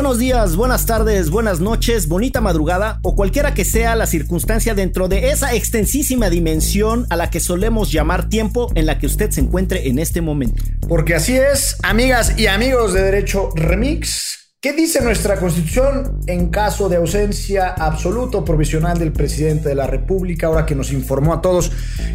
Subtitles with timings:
[0.00, 5.08] Buenos días, buenas tardes, buenas noches, bonita madrugada o cualquiera que sea la circunstancia dentro
[5.08, 9.42] de esa extensísima dimensión a la que solemos llamar tiempo en la que usted se
[9.42, 10.64] encuentre en este momento.
[10.88, 14.39] Porque así es, amigas y amigos de Derecho Remix.
[14.62, 19.86] ¿Qué dice nuestra Constitución en caso de ausencia absoluta o provisional del presidente de la
[19.86, 20.48] República?
[20.48, 21.72] Ahora que nos informó a todos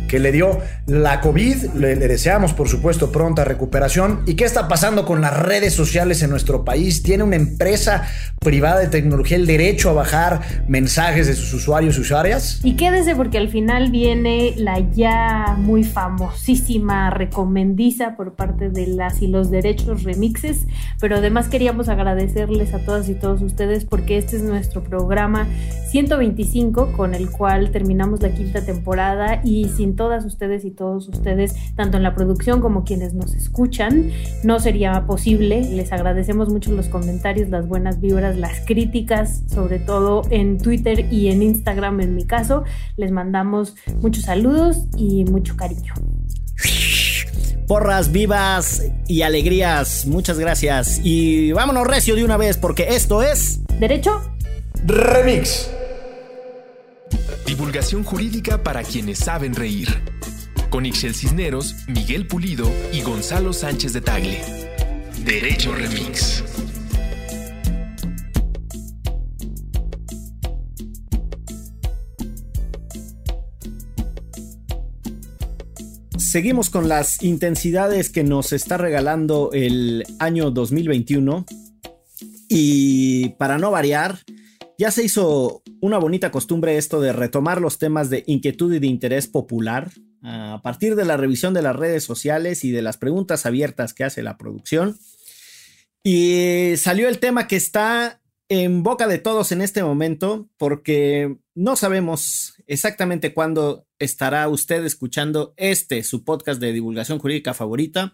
[0.07, 4.21] que le dio la COVID, le, deseamos por supuesto pronta recuperación.
[4.27, 7.01] ¿Y qué está pasando con las redes sociales en nuestro país?
[7.01, 8.07] ¿Tiene una empresa
[8.39, 12.59] privada de tecnología el derecho a bajar mensajes de sus usuarios y usuarias?
[12.63, 19.23] Y quédese porque al final viene la ya muy famosísima recomendiza por parte de las
[19.23, 20.67] y los derechos remixes,
[20.99, 25.47] pero además queríamos agradecer agradecerles a todas y todos ustedes porque este es nuestro programa
[25.89, 31.55] 125 con el cual terminamos la quinta temporada y sin todas ustedes y todos ustedes,
[31.75, 34.11] tanto en la producción como quienes nos escuchan,
[34.43, 35.61] no sería posible.
[35.61, 41.29] Les agradecemos mucho los comentarios, las buenas vibras, las críticas, sobre todo en Twitter y
[41.29, 42.63] en Instagram en mi caso.
[42.97, 45.93] Les mandamos muchos saludos y mucho cariño
[47.67, 50.05] porras vivas y alegrías.
[50.05, 50.99] Muchas gracias.
[51.03, 53.59] Y vámonos recio de una vez porque esto es...
[53.79, 54.21] Derecho.
[54.85, 55.69] Remix.
[57.45, 59.89] Divulgación jurídica para quienes saben reír.
[60.69, 64.41] Con Ixel Cisneros, Miguel Pulido y Gonzalo Sánchez de Tagle.
[65.23, 66.43] Derecho Remix.
[76.17, 81.45] Seguimos con las intensidades que nos está regalando el año 2021.
[82.47, 84.19] Y para no variar,
[84.77, 88.87] ya se hizo una bonita costumbre esto de retomar los temas de inquietud y de
[88.87, 93.45] interés popular a partir de la revisión de las redes sociales y de las preguntas
[93.45, 94.97] abiertas que hace la producción.
[96.03, 101.75] Y salió el tema que está en boca de todos en este momento porque no
[101.75, 108.13] sabemos exactamente cuándo estará usted escuchando este, su podcast de divulgación jurídica favorita,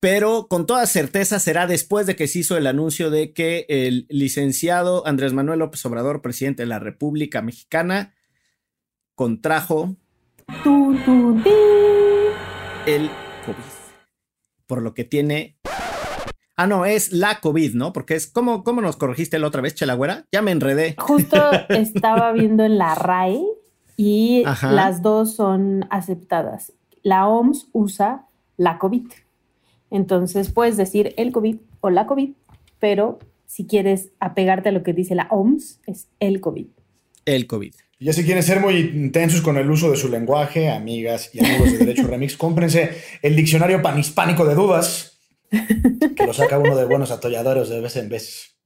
[0.00, 4.06] pero con toda certeza será después de que se hizo el anuncio de que el
[4.08, 8.14] licenciado Andrés Manuel López Obrador, presidente de la República Mexicana,
[9.14, 9.96] contrajo
[12.86, 13.10] el
[13.44, 13.54] COVID,
[14.66, 15.58] por lo que tiene
[16.60, 17.92] Ah, no, es la COVID, ¿no?
[17.92, 20.24] Porque es, ¿cómo, cómo nos corregiste la otra vez, Chelagüera?
[20.32, 20.96] Ya me enredé.
[20.98, 21.36] Justo
[21.68, 23.40] estaba viendo en la RAE
[23.96, 26.72] y las dos son aceptadas.
[27.04, 28.26] La OMS usa
[28.56, 29.06] la COVID.
[29.92, 32.30] Entonces puedes decir el COVID o la COVID,
[32.80, 36.66] pero si quieres apegarte a lo que dice la OMS, es el COVID.
[37.24, 37.72] El COVID.
[38.00, 41.70] Ya si quieren ser muy intensos con el uso de su lenguaje, amigas y amigos
[41.70, 45.17] de Derecho Remix, cómprense el diccionario panhispánico de dudas
[45.50, 48.56] que lo saca uno de buenos atolladores de vez en vez.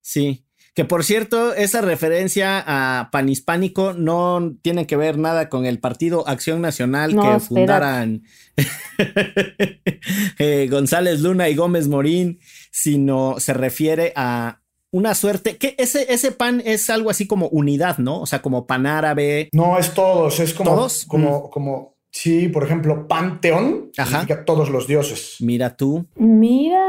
[0.00, 0.46] Sí.
[0.76, 6.28] Que por cierto, esa referencia a panhispánico no tiene que ver nada con el partido
[6.28, 8.24] Acción Nacional que fundaran
[10.38, 14.60] eh, González Luna y Gómez Morín, sino se refiere a
[14.90, 18.20] una suerte, que ese, ese pan es algo así como unidad, ¿no?
[18.20, 19.48] O sea, como pan árabe.
[19.52, 21.06] No, es todos, es como, ¿Todos?
[21.06, 21.50] como, mm.
[21.50, 25.36] como Sí, por ejemplo, Panteón significa todos los dioses.
[25.40, 26.06] Mira tú.
[26.16, 26.82] Mira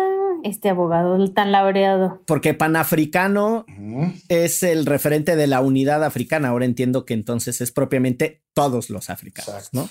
[0.45, 2.21] este abogado tan laureado.
[2.25, 3.65] Porque panafricano
[4.29, 6.47] es el referente de la unidad africana.
[6.47, 9.89] Ahora entiendo que entonces es propiamente todos los africanos, ¿no?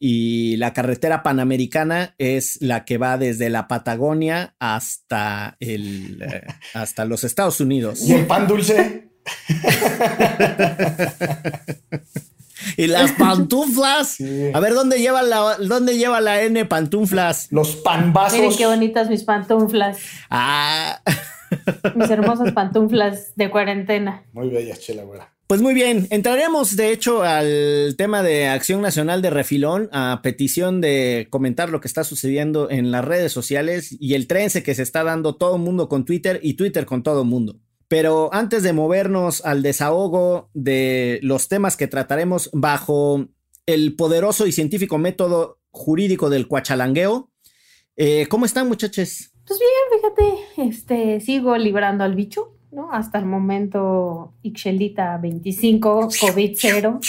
[0.00, 6.42] Y la carretera panamericana es la que va desde la Patagonia hasta el eh,
[6.74, 8.02] hasta los Estados Unidos.
[8.02, 9.10] ¿Y el pan dulce?
[12.76, 14.18] Y las pantuflas.
[14.52, 17.48] A ver, ¿dónde lleva la, dónde lleva la N pantuflas?
[17.50, 18.38] Los panvasos.
[18.38, 19.98] Miren qué bonitas mis pantuflas.
[20.30, 21.00] Ah.
[21.96, 24.22] Mis hermosas pantuflas de cuarentena.
[24.32, 25.32] Muy bellas, chela, güera.
[25.50, 30.80] Pues muy bien, entraremos de hecho al tema de Acción Nacional de Refilón a petición
[30.80, 34.84] de comentar lo que está sucediendo en las redes sociales y el trense que se
[34.84, 37.56] está dando todo el mundo con Twitter y Twitter con todo el mundo.
[37.90, 43.26] Pero antes de movernos al desahogo de los temas que trataremos bajo
[43.66, 47.32] el poderoso y científico método jurídico del cuachalangueo,
[47.96, 49.32] eh, ¿cómo están muchachos?
[49.44, 52.92] Pues bien, fíjate, este, sigo librando al bicho, ¿no?
[52.92, 57.00] Hasta el momento, Ixelita 25, COVID 0.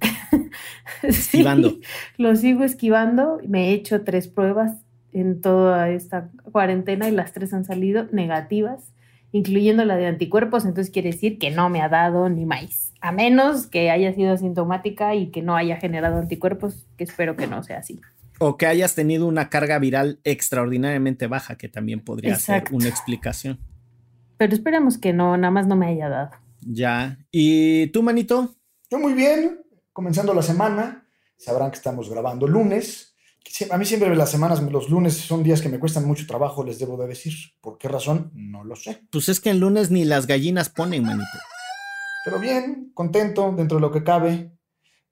[1.04, 1.78] esquivando.
[2.16, 3.38] lo sigo esquivando.
[3.46, 4.72] Me he hecho tres pruebas
[5.12, 8.92] en toda esta cuarentena y las tres han salido negativas
[9.36, 13.12] incluyendo la de anticuerpos, entonces quiere decir que no me ha dado ni maíz, a
[13.12, 17.62] menos que haya sido asintomática y que no haya generado anticuerpos, que espero que no
[17.62, 18.00] sea así.
[18.38, 23.58] O que hayas tenido una carga viral extraordinariamente baja, que también podría ser una explicación.
[24.36, 26.30] Pero esperemos que no, nada más no me haya dado.
[26.60, 27.18] Ya.
[27.30, 28.54] ¿Y tú, manito?
[28.90, 29.60] Yo muy bien,
[29.92, 31.06] comenzando la semana.
[31.38, 33.15] Sabrán que estamos grabando lunes.
[33.70, 36.78] A mí siempre las semanas, los lunes son días que me cuestan mucho trabajo, les
[36.78, 37.34] debo de decir.
[37.60, 38.30] ¿Por qué razón?
[38.34, 39.02] No lo sé.
[39.10, 41.38] Pues es que el lunes ni las gallinas ponen, manito.
[42.24, 44.55] Pero bien, contento dentro de lo que cabe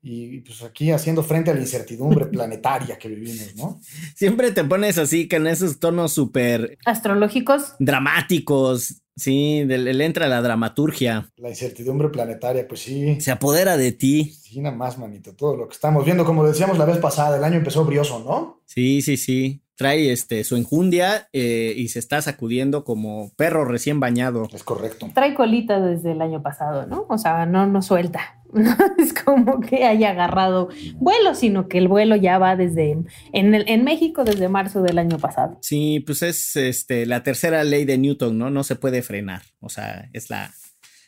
[0.07, 3.79] y pues aquí haciendo frente a la incertidumbre planetaria que vivimos, ¿no?
[4.15, 10.43] Siempre te pones así que en esos tonos súper astrológicos, dramáticos, sí, le entra la
[10.43, 11.31] dramaturgia.
[11.37, 13.19] La incertidumbre planetaria, pues sí.
[13.19, 14.25] Se apodera de ti.
[14.25, 17.43] Sí, nada más, manito, todo lo que estamos viendo, como decíamos la vez pasada, el
[17.43, 18.61] año empezó brioso, ¿no?
[18.65, 19.63] Sí, sí, sí.
[19.75, 24.47] Trae este su enjundia eh, y se está sacudiendo como perro recién bañado.
[24.53, 25.09] Es correcto.
[25.13, 27.05] Trae colita desde el año pasado, ¿no?
[27.09, 28.41] O sea, no, no suelta.
[28.55, 32.91] No es como que haya agarrado vuelo, sino que el vuelo ya va desde
[33.33, 35.57] en, el, en México desde marzo del año pasado.
[35.61, 38.49] Sí, pues es este, la tercera ley de Newton, ¿no?
[38.49, 39.41] No se puede frenar.
[39.59, 40.53] O sea, es la,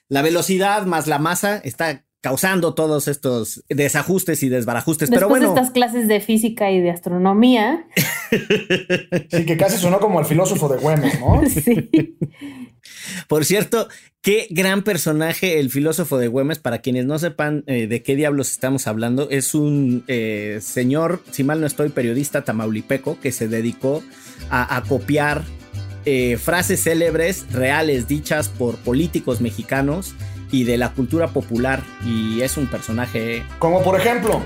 [0.10, 5.10] la velocidad más la masa está causando todos estos desajustes y desbarajustes.
[5.10, 5.54] Después pero bueno.
[5.54, 7.86] De estas clases de física y de astronomía.
[9.32, 11.42] sí, que casi sonó como el filósofo de Güemes, ¿no?
[11.50, 12.18] sí.
[13.28, 13.88] Por cierto,
[14.22, 16.60] qué gran personaje el filósofo de Güemes.
[16.60, 21.44] Para quienes no sepan eh, de qué diablos estamos hablando, es un eh, señor, si
[21.44, 24.04] mal no estoy, periodista tamaulipeco que se dedicó
[24.50, 25.44] a, copiar
[26.06, 30.16] eh, frases célebres reales dichas por políticos mexicanos
[30.52, 31.82] y de la cultura popular.
[32.06, 33.46] Y es un personaje.
[33.60, 34.42] Como por ejemplo,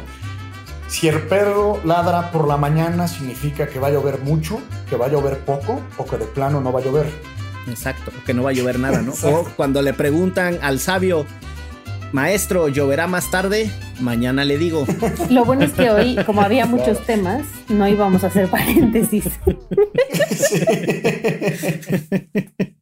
[0.87, 5.05] si el perro ladra por la mañana, significa que va a llover mucho, que va
[5.05, 7.07] a llover poco o que de plano no va a llover.
[7.67, 9.13] Exacto, que no va a llover nada, ¿no?
[9.23, 11.25] o cuando le preguntan al sabio,
[12.11, 13.71] maestro, ¿lloverá más tarde?
[13.99, 14.85] Mañana le digo.
[15.29, 19.25] Lo bueno es que hoy, como había muchos temas, no íbamos a hacer paréntesis.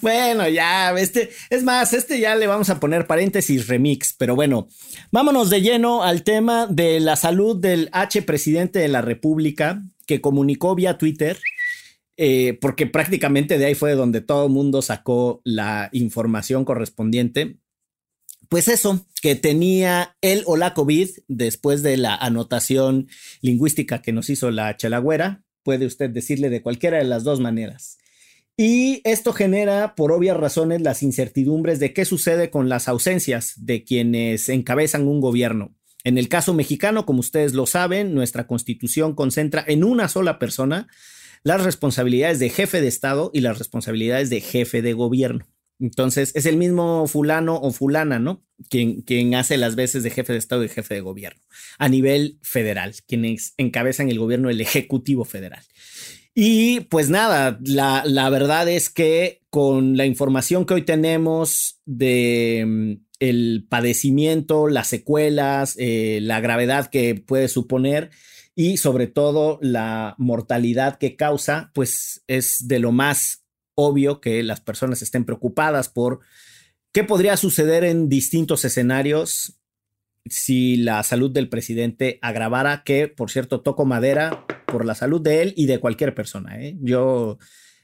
[0.00, 4.68] Bueno, ya, este, es más, este ya le vamos a poner paréntesis remix, pero bueno,
[5.12, 10.20] vámonos de lleno al tema de la salud del H presidente de la República que
[10.20, 11.38] comunicó vía Twitter
[12.22, 17.56] eh, porque prácticamente de ahí fue donde todo el mundo sacó la información correspondiente.
[18.50, 23.08] Pues eso, que tenía él o la COVID después de la anotación
[23.40, 25.44] lingüística que nos hizo la chelagüera.
[25.62, 27.96] Puede usted decirle de cualquiera de las dos maneras.
[28.62, 33.84] Y esto genera, por obvias razones, las incertidumbres de qué sucede con las ausencias de
[33.84, 35.74] quienes encabezan un gobierno.
[36.04, 40.88] En el caso mexicano, como ustedes lo saben, nuestra constitución concentra en una sola persona
[41.42, 45.46] las responsabilidades de jefe de Estado y las responsabilidades de jefe de gobierno.
[45.78, 48.44] Entonces, es el mismo fulano o fulana, ¿no?
[48.68, 51.40] Quien, quien hace las veces de jefe de Estado y jefe de gobierno
[51.78, 55.64] a nivel federal, quienes encabezan el gobierno, el Ejecutivo Federal.
[56.34, 62.64] Y pues nada, la, la verdad es que con la información que hoy tenemos de
[62.66, 68.10] mm, el padecimiento, las secuelas, eh, la gravedad que puede suponer,
[68.54, 73.44] y sobre todo la mortalidad que causa, pues es de lo más
[73.74, 76.20] obvio que las personas estén preocupadas por
[76.92, 79.59] qué podría suceder en distintos escenarios
[80.26, 85.42] si la salud del presidente agravara, que por cierto toco madera por la salud de
[85.42, 86.60] él y de cualquier persona.
[86.60, 86.76] ¿eh?
[86.80, 87.38] Yo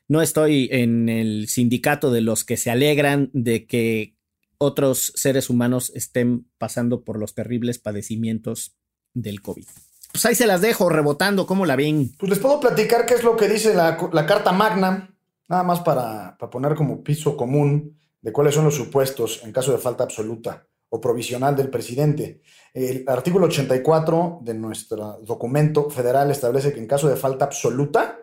[0.09, 4.15] no estoy en el sindicato de los que se alegran de que
[4.59, 8.77] otros seres humanos estén pasando por los terribles padecimientos
[9.15, 9.67] del COVID
[10.17, 12.11] pues ahí se las dejo rebotando, ¿cómo la ven?
[12.19, 15.15] Pues les puedo platicar qué es lo que dice la, Carta Magna,
[15.47, 19.79] nada más para, poner como piso común de cuáles son los supuestos en caso de
[19.79, 22.41] falta absoluta o provisional del presidente.
[22.73, 28.19] El artículo 84 de nuestro documento federal establece que en caso de falta absoluta,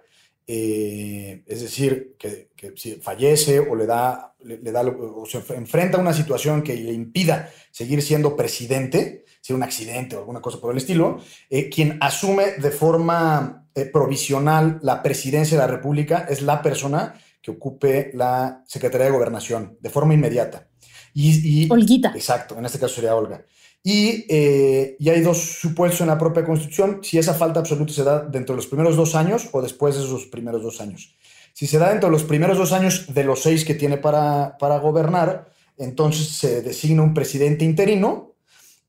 [0.45, 6.01] eh, es decir, que, si fallece o le da, le, da o se enfrenta a
[6.01, 10.71] una situación que le impida seguir siendo presidente, sea un accidente o alguna cosa por
[10.71, 16.41] el estilo, eh, quien asume de forma eh, provisional la presidencia de la República es
[16.41, 20.69] la persona que ocupe la Secretaría de Gobernación de forma inmediata.
[21.13, 22.11] Y, Olguita.
[22.15, 23.45] Exacto, en este caso sería Olga.
[23.83, 28.03] Y, eh, y, hay dos supuestos en la propia Constitución, si esa falta absoluta se
[28.03, 31.15] da dentro de los primeros dos años o después de esos primeros dos años.
[31.53, 34.57] Si se da dentro de los primeros dos años de los seis que tiene para,
[34.57, 38.33] para gobernar, entonces se designa un presidente interino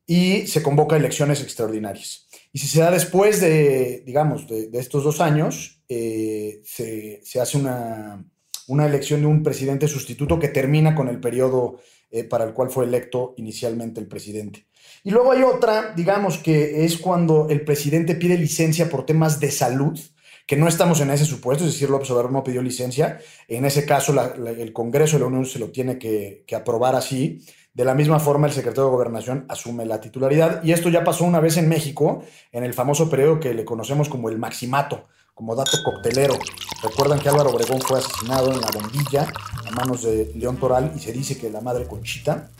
[0.06, 2.26] y se convoca elecciones extraordinarias.
[2.52, 8.24] Y si se da después de, digamos, de, estos dos años, eh, se, hace una,
[8.68, 11.80] elección de un presidente sustituto que termina con el periodo
[12.14, 14.68] eh, para el cual fue electo inicialmente el presidente.
[15.02, 19.50] Y luego hay otra, digamos, que es cuando el presidente pide licencia por temas de
[19.50, 19.98] salud,
[20.46, 23.18] que no estamos en ese supuesto, es decir, López Obrador no pidió licencia.
[23.48, 24.14] En ese caso,
[24.46, 27.44] el Congreso de la Unión se lo tiene que, que aprobar así.
[27.72, 30.62] De la misma forma, el secretario de Gobernación asume la titularidad.
[30.62, 34.08] Y esto ya pasó una vez en México, en el famoso periodo que le conocemos
[34.08, 36.38] como el maximato, como dato coctelero.
[36.82, 39.28] Recuerdan que Álvaro Obregón fue asesinado en la bombilla
[39.66, 42.50] a manos de León Toral y se dice que la madre Conchita,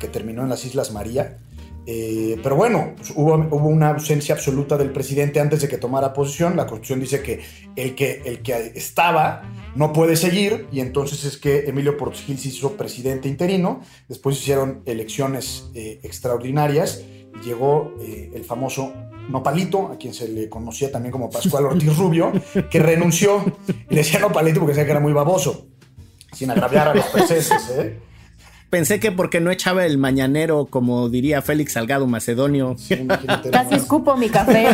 [0.00, 1.38] que terminó en las Islas María,
[1.86, 6.56] eh, pero bueno, pues, hubo, una ausencia absoluta del presidente antes de que tomara posición.
[6.56, 7.40] La Constitución dice que
[7.76, 9.42] el que, el que estaba
[9.74, 13.80] no puede seguir y entonces es que Emilio Portes Gil se hizo presidente interino.
[14.08, 17.02] Después hicieron elecciones eh, extraordinarias
[17.40, 18.92] y llegó eh, el famoso
[19.30, 22.32] Nopalito, a quien se le conocía también como Pascual Ortiz Rubio,
[22.70, 23.44] que renunció
[23.88, 25.66] y le decía Nopalito porque decía que era muy baboso,
[26.32, 27.70] sin agraviar a los presentes.
[27.70, 27.98] ¿eh?
[28.70, 32.76] Pensé que porque no echaba el mañanero, como diría Félix Salgado Macedonio.
[33.50, 34.68] Casi escupo mi café,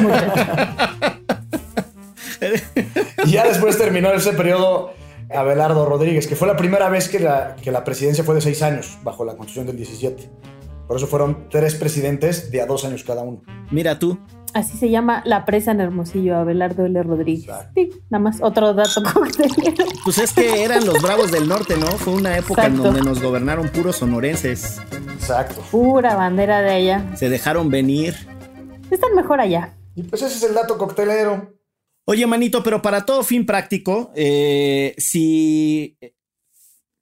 [3.25, 4.93] y ya después terminó ese periodo
[5.35, 8.63] Abelardo Rodríguez, que fue la primera vez que la, que la presidencia fue de seis
[8.63, 10.29] años, bajo la constitución del 17.
[10.87, 13.43] Por eso fueron tres presidentes de a dos años cada uno.
[13.71, 14.19] Mira tú.
[14.57, 17.03] Así se llama la presa en Hermosillo, Abelardo L.
[17.03, 17.55] Rodríguez.
[17.75, 19.03] Sí, nada más otro dato
[20.05, 21.87] Pues es que eran los bravos del norte, ¿no?
[21.89, 24.81] Fue una época en donde nos gobernaron puros sonorenses.
[25.13, 25.61] Exacto.
[25.71, 27.17] Pura bandera de allá.
[27.17, 28.15] Se dejaron venir.
[28.91, 29.77] Están mejor allá.
[29.95, 31.55] Y pues ese es el dato coctelero.
[32.07, 35.99] Oye, manito, pero para todo fin práctico, eh, si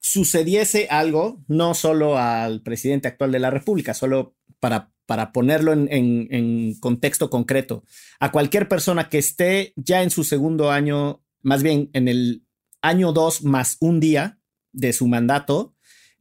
[0.01, 6.75] sucediese algo, no solo al presidente actual de la República, solo para para ponerlo en,
[6.79, 7.83] contexto concreto,
[8.19, 12.45] a cualquier persona que esté ya en su segundo año, más bien en el
[12.81, 14.39] año dos más un día
[14.71, 15.75] de su mandato,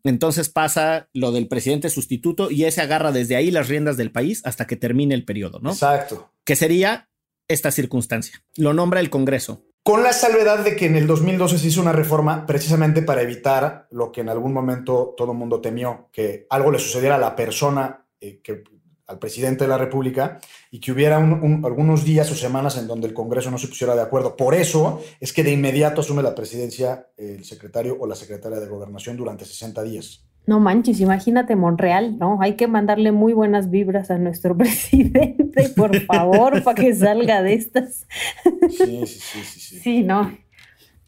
[0.04, 4.42] entonces pasa lo del presidente sustituto y ese agarra desde ahí las riendas del país
[4.44, 5.70] hasta que termine el periodo, ¿no?
[5.70, 6.30] Exacto.
[6.44, 7.08] Que sería
[7.48, 8.42] esta circunstancia.
[8.56, 9.64] Lo nombra el Congreso.
[9.82, 13.86] Con la salvedad de que en el 2012 se hizo una reforma precisamente para evitar
[13.90, 17.36] lo que en algún momento todo el mundo temió, que algo le sucediera a la
[17.36, 18.64] persona eh, que
[19.06, 20.38] al presidente de la República
[20.70, 24.02] y que hubiera algunos días o semanas en donde el Congreso no se pusiera de
[24.02, 24.36] acuerdo.
[24.36, 28.66] Por eso es que de inmediato asume la presidencia el secretario o la secretaria de
[28.66, 30.24] Gobernación durante 60 días.
[30.46, 32.38] No manches, imagínate Monreal, ¿no?
[32.40, 37.54] Hay que mandarle muy buenas vibras a nuestro presidente, por favor, para que salga de
[37.54, 38.06] estas.
[38.70, 39.60] Sí, sí, sí, sí.
[39.60, 40.30] Sí, sí no.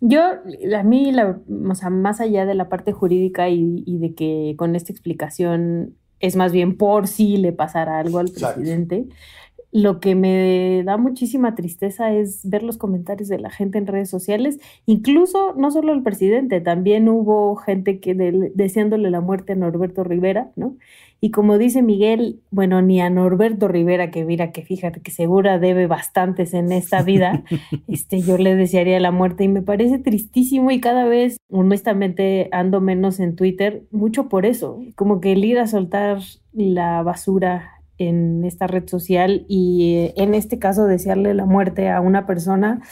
[0.01, 4.15] Yo, a mí, la, o sea, más allá de la parte jurídica y, y de
[4.15, 9.07] que con esta explicación es más bien por si le pasara algo al presidente.
[9.73, 14.09] Lo que me da muchísima tristeza es ver los comentarios de la gente en redes
[14.09, 18.15] sociales, incluso no solo el presidente, también hubo gente que
[18.55, 20.77] deseándole la muerte a Norberto Rivera, ¿no?
[21.21, 25.59] Y como dice Miguel, bueno, ni a Norberto Rivera, que mira que fíjate que segura
[25.59, 27.43] debe bastantes en esta vida,
[27.89, 29.45] este, yo le desearía la muerte.
[29.45, 34.81] Y me parece tristísimo y cada vez, honestamente, ando menos en Twitter, mucho por eso,
[34.95, 36.21] como que el ir a soltar
[36.53, 42.01] la basura en esta red social y eh, en este caso desearle la muerte a
[42.01, 42.83] una persona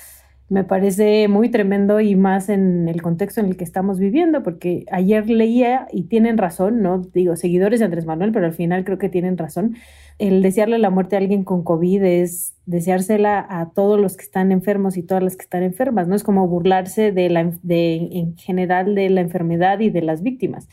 [0.48, 4.84] me parece muy tremendo y más en el contexto en el que estamos viviendo, porque
[4.92, 8.98] ayer leía y tienen razón, no digo seguidores de Andrés Manuel, pero al final creo
[8.98, 9.76] que tienen razón.
[10.18, 14.52] El desearle la muerte a alguien con COVID es deseársela a todos los que están
[14.52, 18.36] enfermos y todas las que están enfermas, no es como burlarse de la de en
[18.36, 20.68] general de la enfermedad y de las víctimas.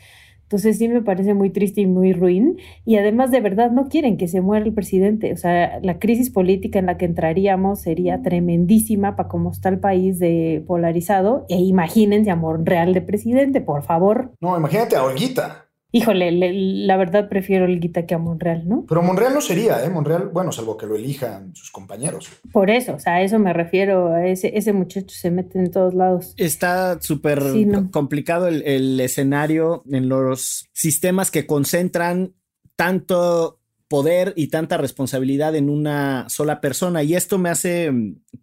[0.52, 2.58] Entonces sí me parece muy triste y muy ruin.
[2.84, 5.32] Y además de verdad no quieren que se muera el presidente.
[5.32, 9.78] O sea, la crisis política en la que entraríamos sería tremendísima para cómo está el
[9.80, 11.46] país de polarizado.
[11.48, 14.32] E imagínense a Monreal de presidente, por favor.
[14.42, 15.71] No, imagínate a Olguita.
[15.94, 18.86] Híjole, la verdad prefiero el Guita que a Monreal, ¿no?
[18.88, 19.90] Pero Monreal no sería, ¿eh?
[19.90, 22.30] Monreal, bueno, salvo que lo elijan sus compañeros.
[22.50, 25.70] Por eso, o sea, a eso me refiero, a ese, ese muchacho se mete en
[25.70, 26.32] todos lados.
[26.38, 27.42] Está súper
[27.90, 32.32] complicado el, el escenario en los sistemas que concentran
[32.74, 37.02] tanto poder y tanta responsabilidad en una sola persona.
[37.02, 37.92] Y esto me hace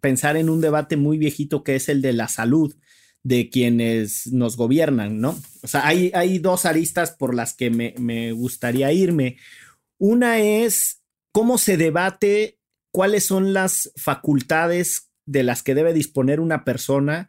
[0.00, 2.76] pensar en un debate muy viejito que es el de la salud
[3.22, 5.38] de quienes nos gobiernan, ¿no?
[5.62, 9.36] O sea, hay, hay dos aristas por las que me, me gustaría irme.
[9.98, 12.58] Una es cómo se debate
[12.92, 17.28] cuáles son las facultades de las que debe disponer una persona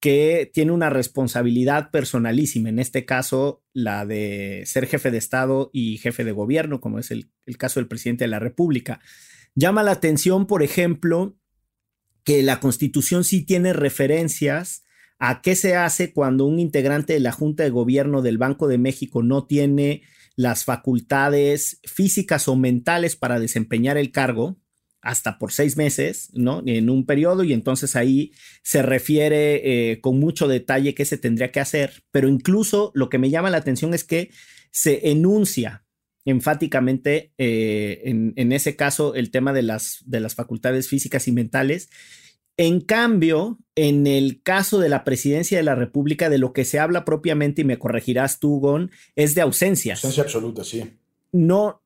[0.00, 5.98] que tiene una responsabilidad personalísima, en este caso la de ser jefe de Estado y
[5.98, 9.00] jefe de gobierno, como es el, el, caso del presidente de la República.
[9.54, 11.38] Llama la atención, por ejemplo,
[12.24, 14.85] que la constitución sí tiene referencias
[15.18, 18.78] a qué se hace cuando un integrante de la Junta de Gobierno del Banco de
[18.78, 20.02] México no tiene
[20.36, 24.58] las facultades físicas o mentales para desempeñar el cargo,
[25.06, 26.62] hasta por seis meses, ¿no?
[26.66, 28.32] En un periodo y entonces ahí
[28.62, 33.18] se refiere eh, con mucho detalle qué se tendría que hacer, pero incluso lo que
[33.18, 34.30] me llama la atención es que
[34.72, 35.84] se enuncia
[36.24, 41.32] enfáticamente eh, en, en, ese caso el tema de las, de las facultades físicas y
[41.32, 41.88] mentales.
[42.56, 46.78] En cambio, en el caso de la presidencia de la República, de lo que se
[46.78, 50.04] habla propiamente, y me corregirás tú, Gon, es de ausencias.
[50.04, 50.82] Ausencia absoluta, sí.
[51.32, 51.82] No,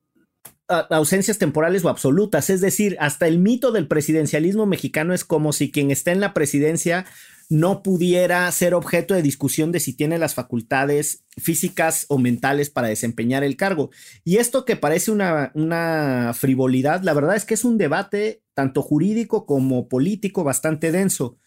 [0.69, 2.51] ausencias temporales o absolutas.
[2.51, 6.33] Es decir, hasta el mito del presidencialismo mexicano es como si quien está en la
[6.33, 7.07] presidencia
[7.51, 12.87] no pudiera ser objeto de discusión de si tiene las facultades físicas o mentales para
[12.87, 13.91] desempeñar el cargo.
[14.25, 18.83] Y esto que parece una, una frivolidad, la verdad es que es un debate tanto
[18.83, 21.39] jurídico como político bastante denso.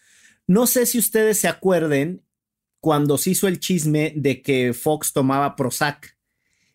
[0.46, 2.22] No sé si ustedes se acuerden
[2.80, 6.18] cuando se hizo el chisme de que Fox tomaba Prozac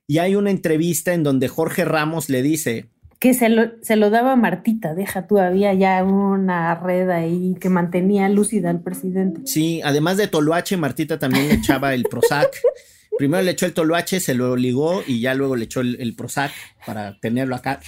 [0.07, 2.89] y hay una entrevista en donde Jorge Ramos le dice...
[3.19, 7.69] Que se lo, se lo daba Martita, deja tú, había ya una red ahí que
[7.69, 9.41] mantenía lúcida al presidente.
[9.45, 12.49] Sí, además de Toluache, Martita también le echaba el Prozac.
[13.17, 16.53] Primero le echó el Toluache, se lo ligó y ya luego le echó el, Prozac
[16.85, 17.81] para tenerlo acá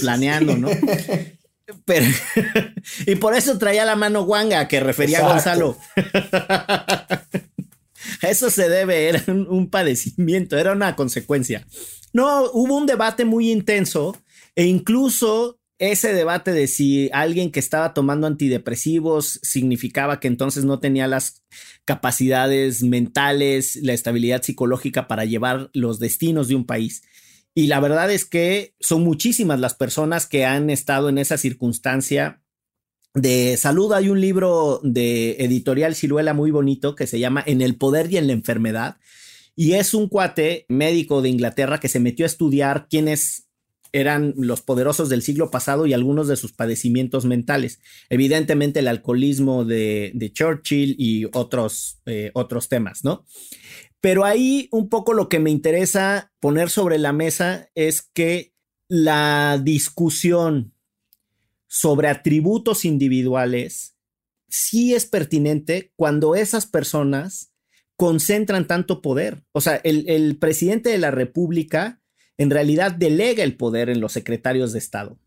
[0.00, 0.68] planeando, ¿no?
[1.84, 2.06] Pero,
[3.06, 5.76] y por eso traía la mano guanga que refería a Gonzalo.
[8.22, 11.66] Eso se debe, era un, padecimiento, era una consecuencia.
[12.12, 14.16] No, hubo un debate muy intenso
[14.54, 20.78] e incluso ese debate de si alguien que estaba tomando antidepresivos significaba que entonces no
[20.78, 21.42] tenía las
[21.86, 27.02] capacidades mentales, la estabilidad psicológica para llevar los destinos de un país.
[27.54, 32.42] Y la verdad es que son muchísimas las personas que han estado en esa circunstancia
[33.14, 37.76] de salud hay un libro de editorial Ciruela muy bonito que se llama En el
[37.76, 38.98] poder y en la enfermedad.
[39.56, 43.48] Y es un cuate médico de Inglaterra que se metió a estudiar quiénes
[43.92, 47.80] eran los poderosos del siglo pasado y algunos de sus padecimientos mentales.
[48.08, 53.24] Evidentemente el alcoholismo de, Churchill y otros, eh, otros temas, ¿no?
[54.00, 58.54] Pero ahí un poco lo que me interesa poner sobre la mesa es que
[58.88, 60.74] la discusión
[61.66, 63.96] sobre atributos individuales
[64.48, 67.52] sí es pertinente cuando esas personas
[67.96, 69.44] concentran tanto poder.
[69.52, 71.99] O sea, el, presidente de la República
[72.40, 75.18] en realidad delega el poder en los secretarios de Estado,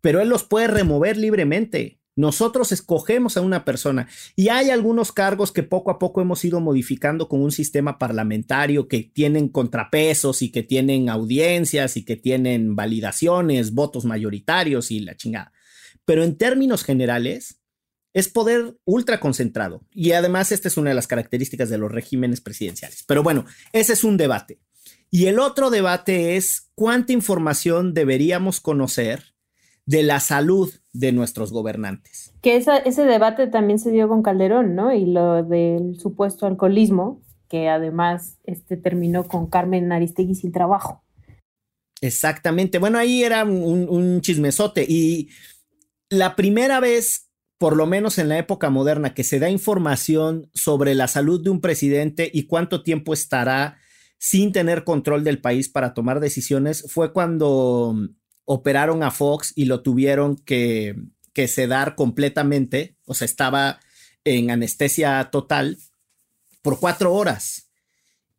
[0.00, 1.98] pero él los puede remover libremente.
[2.16, 6.60] Nosotros escogemos a una persona y hay algunos cargos que poco a poco hemos ido
[6.60, 12.76] modificando con un sistema parlamentario que tienen contrapesos y que tienen audiencias y que tienen
[12.76, 15.52] validaciones, votos mayoritarios y la chingada
[16.04, 17.60] pero en términos generales
[18.12, 19.84] es poder ultra concentrado.
[19.90, 23.02] Y además esta es una de las características de los regímenes presidenciales.
[23.06, 24.60] Pero bueno, ese es un debate.
[25.14, 29.22] Y el otro debate es cuánta información deberíamos conocer
[29.86, 32.34] de la salud de nuestros gobernantes.
[32.42, 34.92] Que ese debate también se dio con Calderón, ¿no?
[34.92, 41.04] Y lo del supuesto alcoholismo, que además este, terminó con Carmen Aristegui sin trabajo.
[42.00, 42.80] Exactamente.
[42.80, 44.84] Bueno, ahí era un, un chismesote.
[44.88, 45.28] Y
[46.10, 50.96] la primera vez, por lo menos en la época moderna, que se da información sobre
[50.96, 53.78] la salud de un presidente y cuánto tiempo estará
[54.24, 58.08] sin tener control del país para tomar decisiones fue cuando mm,
[58.46, 60.96] operaron a Fox y lo tuvieron que,
[61.34, 63.80] que sedar completamente, o sea, estaba
[64.24, 65.76] en anestesia total
[66.62, 67.68] por cuatro horas.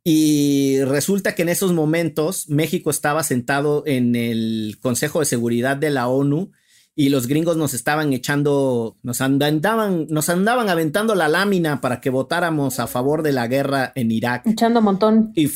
[0.03, 5.91] Y resulta que en esos momentos México estaba sentado en el Consejo de Seguridad de
[5.91, 6.51] la ONU
[6.95, 12.09] y los gringos nos estaban echando, nos andaban, nos andaban aventando la lámina para que
[12.09, 14.47] votáramos a favor de la guerra en Irak.
[14.47, 15.31] Echando un montón.
[15.35, 15.51] Y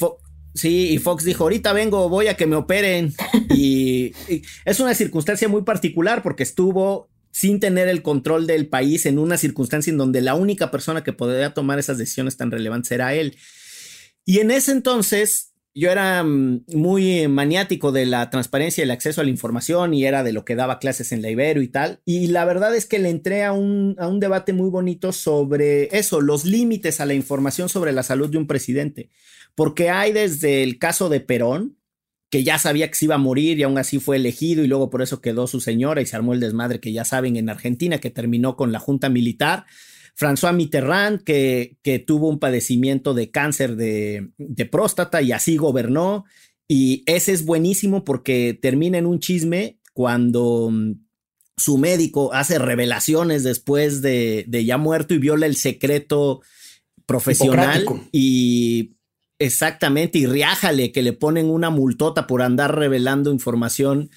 [0.53, 3.13] sí, y Fox dijo, ahorita vengo, voy a que me operen.
[3.55, 4.11] y,
[4.65, 9.37] es una circunstancia muy particular porque estuvo sin tener el control del país en una
[9.37, 13.37] circunstancia en donde la única persona que podría tomar esas decisiones tan relevantes era él.
[14.25, 15.48] Y en ese entonces
[15.79, 20.05] yo era mm, muy maniático de la transparencia y el acceso a la información y
[20.05, 22.01] era de lo que daba clases en la Ibero y tal.
[22.05, 25.97] Y la verdad es que le entré a un, a un debate muy bonito sobre
[25.97, 29.09] eso, los límites a la información sobre la salud de un presidente.
[29.55, 31.77] Porque hay desde el caso de Perón,
[32.29, 34.89] que ya sabía que se iba a morir y aún así fue elegido y luego
[34.89, 37.97] por eso quedó su señora y se armó el desmadre que ya saben en Argentina,
[37.97, 39.65] que terminó con la junta militar
[40.19, 44.31] François Mitterrand, que, que tuvo un padecimiento de cáncer de,
[44.69, 46.25] próstata y así gobernó.
[46.67, 50.95] Y ese es buenísimo porque termina en un chisme cuando mm,
[51.55, 56.41] su médico hace revelaciones después de, ya muerto y viola el secreto
[57.05, 58.97] profesional y
[59.39, 64.09] exactamente y riájale que le ponen una multota por andar revelando información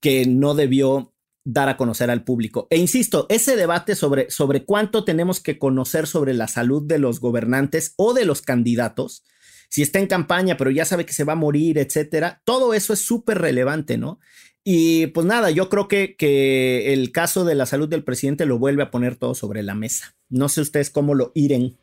[0.00, 1.12] que no debió
[1.44, 2.66] dar a conocer al público.
[2.70, 7.20] E insisto, ese debate sobre, sobre cuánto tenemos que conocer sobre la salud de los
[7.20, 9.24] gobernantes o de los candidatos,
[9.68, 12.92] si está en campaña, pero ya sabe que se va a morir, etcétera, todo eso
[12.92, 14.18] es súper relevante, ¿no?
[14.62, 18.58] Y pues nada, yo creo que, que el caso de la salud del presidente lo
[18.58, 20.16] vuelve a poner todo sobre la mesa.
[20.28, 21.78] No sé ustedes cómo lo iren.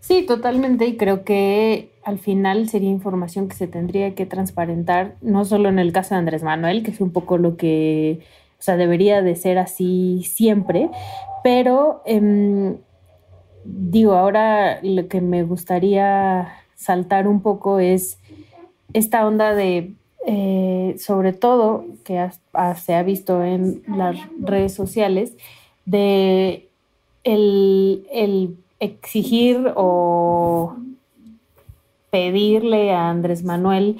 [0.00, 0.86] Sí, totalmente.
[0.86, 5.78] Y creo que al final sería información que se tendría que transparentar, no solo en
[5.78, 8.20] el caso de Andrés Manuel, que es un poco lo que,
[8.58, 10.90] o sea, debería de ser así siempre,
[11.44, 12.78] pero em,
[13.64, 18.18] digo, ahora lo que me gustaría saltar un poco es
[18.94, 19.92] esta onda de,
[20.26, 22.30] eh, sobre todo, que
[22.76, 25.36] se ha visto en las redes sociales,
[25.84, 26.68] de
[27.24, 30.76] el, el exigir o
[32.10, 33.98] pedirle a Andrés Manuel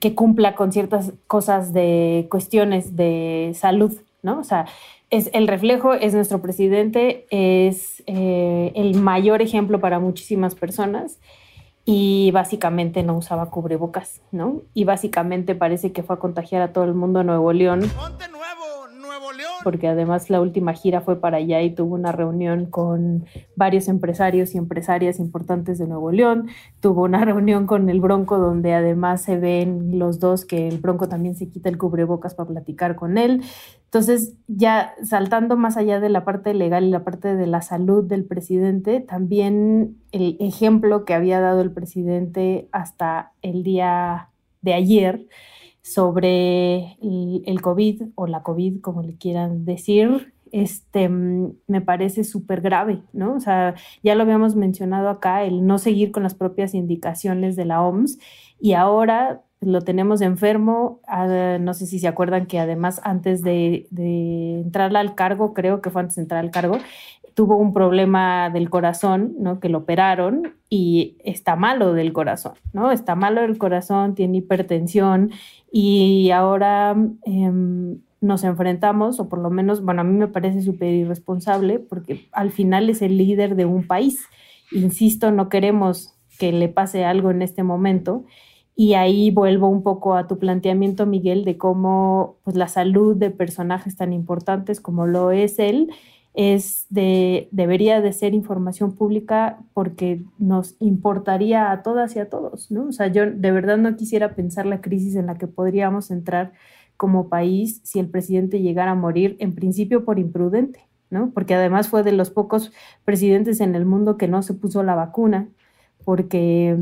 [0.00, 3.92] que cumpla con ciertas cosas de cuestiones de salud,
[4.22, 4.40] ¿no?
[4.40, 4.66] O sea,
[5.10, 11.20] es el reflejo, es nuestro presidente, es eh, el mayor ejemplo para muchísimas personas
[11.84, 14.62] y básicamente no usaba cubrebocas, ¿no?
[14.74, 17.82] Y básicamente parece que fue a contagiar a todo el mundo en Nuevo León.
[19.64, 23.24] Porque además la última gira fue para allá y tuvo una reunión con
[23.56, 26.48] varios empresarios y empresarias importantes de Nuevo León.
[26.80, 31.08] Tuvo una reunión con el Bronco donde además se ven los dos que el Bronco
[31.08, 33.42] también se quita el cubrebocas para platicar con él.
[33.84, 38.02] Entonces, ya saltando más allá de la parte legal y la parte de la salud
[38.04, 44.30] del presidente, también el ejemplo que había dado el presidente hasta el día
[44.62, 45.26] de ayer,
[45.82, 52.60] sobre el, COVID o la COVID, como le quieran decir, este, mm, me parece súper
[52.60, 53.34] grave, ¿no?
[53.34, 57.64] O sea, ya lo habíamos mencionado acá, el no seguir con las propias indicaciones de
[57.64, 58.18] la OMS
[58.60, 63.86] y ahora lo tenemos enfermo, ah, no sé si se acuerdan que además antes de,
[63.90, 66.78] de entrar al cargo, creo que fue antes de entrar al cargo,
[67.34, 69.60] tuvo un problema del corazón, ¿no?
[69.60, 72.90] Que lo operaron y está malo del corazón, ¿no?
[72.90, 75.30] Está malo del corazón, tiene hipertensión
[75.70, 80.92] y ahora em, nos enfrentamos, o por lo menos, bueno, a mí me parece súper
[80.92, 84.24] irresponsable porque al final es el líder de un país.
[84.70, 88.24] Insisto, no queremos que le pase algo en este momento.
[88.74, 93.30] Y ahí vuelvo un poco a tu planteamiento, Miguel, de cómo pues, la salud de
[93.30, 95.90] personajes tan importantes como lo es él
[96.34, 102.70] es de, debería de ser información pública porque nos importaría a todas y a todos,
[102.70, 102.86] ¿no?
[102.86, 106.52] O sea, yo de verdad no quisiera pensar la crisis en la que podríamos entrar
[106.96, 111.30] como país si el presidente llegara a morir, en principio por imprudente, ¿no?
[111.30, 112.72] Porque además fue de los pocos
[113.04, 115.48] presidentes en el mundo que no se puso la vacuna,
[116.04, 116.78] porque,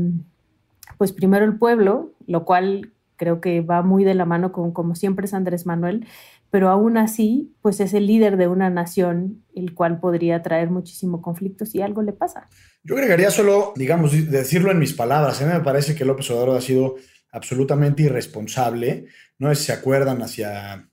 [0.97, 4.95] pues primero el pueblo, lo cual creo que va muy de la mano con, como
[4.95, 6.07] siempre es Andrés Manuel,
[6.51, 11.21] pero aún así, pues es el líder de una nación, el cual podría traer muchísimo
[11.21, 12.49] conflicto si algo le pasa.
[12.83, 16.57] Yo agregaría solo, digamos, decirlo en mis palabras, a mí me parece que López Obrador
[16.57, 16.95] ha sido
[17.31, 19.05] absolutamente irresponsable,
[19.39, 20.89] no sé si se acuerdan hacia,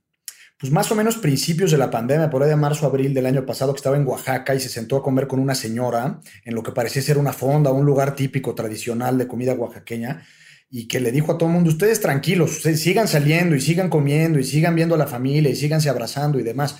[0.60, 3.44] pues más o menos principios de la pandemia, por ahí de marzo, abril del año
[3.44, 6.62] pasado, que estaba en Oaxaca y se sentó a comer con una señora en lo
[6.62, 10.22] que parecía ser una fonda, un lugar típico, tradicional de comida oaxaqueña,
[10.70, 13.88] y que le dijo a todo el mundo, ustedes tranquilos, ustedes sigan saliendo y sigan
[13.88, 16.76] comiendo y sigan viendo a la familia y síganse abrazando y demás.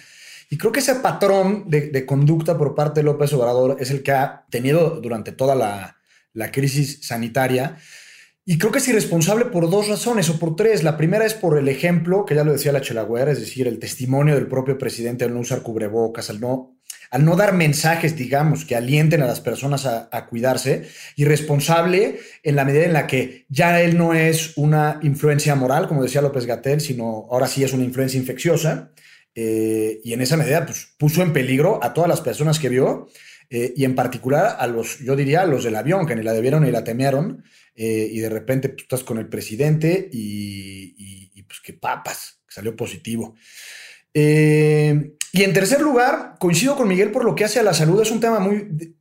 [0.50, 4.12] Y creo que ese patrón de, conducta por parte de López Obrador es el que
[4.12, 5.94] ha tenido durante toda la,
[6.52, 7.76] crisis sanitaria.
[8.44, 10.82] Y creo que es irresponsable por dos razones o por tres.
[10.82, 13.78] La primera es por el ejemplo, que ya lo decía la Chelagüera, es decir, el
[13.78, 16.77] testimonio del propio presidente al no usar cubrebocas, al no
[17.10, 22.56] al no dar mensajes, digamos, que alienten a las personas a, cuidarse, y responsable en
[22.56, 26.46] la medida en la que ya él no es una influencia moral, como decía López
[26.46, 28.92] Gatel, sino ahora sí es una influencia infecciosa,
[29.34, 33.08] eh, y en esa medida pues, puso en peligro a todas las personas que vio,
[33.50, 36.32] eh, y en particular a los, yo diría, a los del avión, que ni la
[36.32, 37.44] debieron ni la temieron,
[37.74, 40.94] eh, y de repente tú estás con el presidente y,
[41.34, 43.36] y pues que papas, salió positivo.
[44.12, 48.00] Eh, y en tercer lugar, coincido con Miguel por lo que hace a la salud.
[48.00, 48.96] Es un tema muy,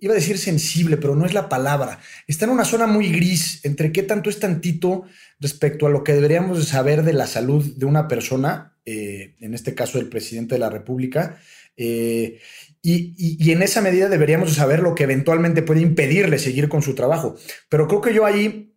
[0.00, 2.00] iba a decir sensible, pero no es la palabra.
[2.26, 5.04] Está en una zona muy gris entre qué tanto es tantito
[5.40, 9.74] respecto a lo que deberíamos saber de la salud de una persona, eh, en este
[9.74, 11.38] caso el presidente de la República.
[11.76, 12.38] Eh,
[12.86, 17.36] y, en esa medida deberíamos saber lo que eventualmente puede impedirle seguir con su trabajo.
[17.68, 18.74] Pero creo que yo ahí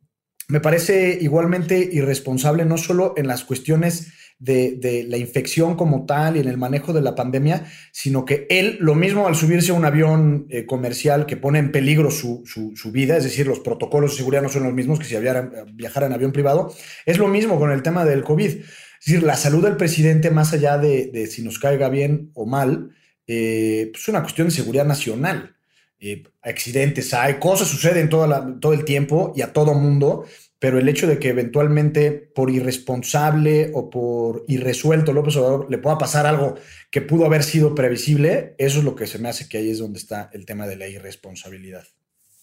[0.47, 6.39] me parece igualmente irresponsable, no solo en las cuestiones de, la infección como tal y
[6.39, 9.86] en el manejo de la pandemia, sino que él, lo mismo al subirse a un
[9.86, 12.43] avión eh, comercial que pone en peligro su,
[12.91, 16.13] vida, es decir, los protocolos de seguridad no son los mismos que si viajara en
[16.13, 16.73] avión privado,
[17.06, 18.50] es lo mismo con el tema del COVID.
[18.50, 22.91] Es decir, la salud del presidente, más allá de, si nos caiga bien o mal,
[23.28, 25.56] eh, pues es una cuestión de seguridad nacional.
[26.00, 30.26] Eh, accidentes hay, cosas suceden todo, todo el tiempo y a todo mundo,
[30.59, 35.97] pero el hecho de que eventualmente por irresponsable o por irresuelto López Obrador le pueda
[35.97, 36.55] pasar algo
[36.89, 39.79] que pudo haber sido previsible, eso es lo que se me hace que ahí es
[39.79, 41.85] donde está el tema de la irresponsabilidad.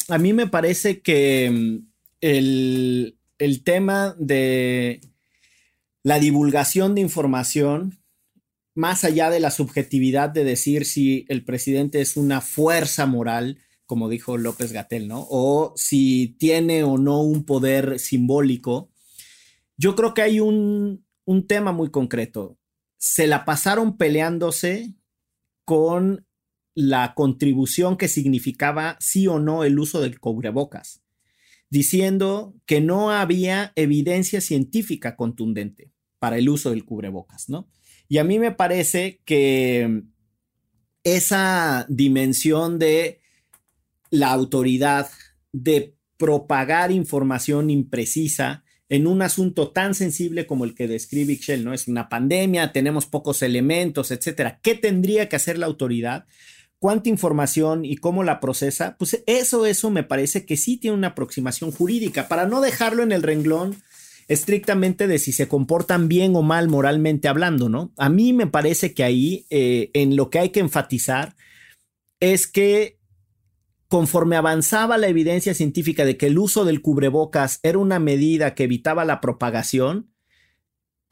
[0.08, 1.86] A mí me parece que mm,
[2.20, 5.00] el, el tema de
[6.02, 7.98] la divulgación de información
[8.74, 14.08] más allá de la subjetividad de decir si el presidente es una fuerza moral, como
[14.08, 15.26] dijo López Gatel, ¿no?
[15.30, 18.90] O si tiene o no un poder simbólico,
[19.76, 22.58] yo creo que hay un, un tema muy concreto.
[22.96, 24.94] Se la pasaron peleándose
[25.64, 26.26] con
[26.74, 31.02] la contribución que significaba sí o no el uso del cubrebocas,
[31.70, 37.68] diciendo que no había evidencia científica contundente para el uso del cubrebocas, ¿no?
[38.08, 40.02] Y a mí me parece que
[41.04, 43.20] esa dimensión de
[44.14, 45.10] la autoridad
[45.52, 51.74] de propagar información imprecisa en un asunto tan sensible como el que describe Ixchel, ¿no?
[51.74, 54.60] Es una pandemia, tenemos pocos elementos, etcétera.
[54.62, 56.26] ¿Qué tendría que hacer la autoridad?
[56.78, 58.96] ¿Cuánta información y cómo la procesa?
[58.98, 63.10] Pues eso, eso me parece que sí tiene una aproximación jurídica, para no dejarlo en
[63.10, 63.82] el renglón
[64.28, 67.92] estrictamente de si se comportan bien o mal moralmente hablando, ¿no?
[67.96, 71.34] A mí me parece que ahí eh, en lo que hay que enfatizar
[72.20, 72.98] es que
[73.94, 78.64] conforme avanzaba la evidencia científica de que el uso del cubrebocas era una medida que
[78.64, 80.10] evitaba la propagación,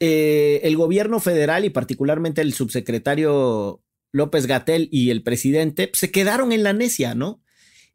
[0.01, 6.51] eh, el gobierno federal y particularmente el subsecretario López Gatel y el presidente se quedaron
[6.51, 7.41] en la necia, ¿no?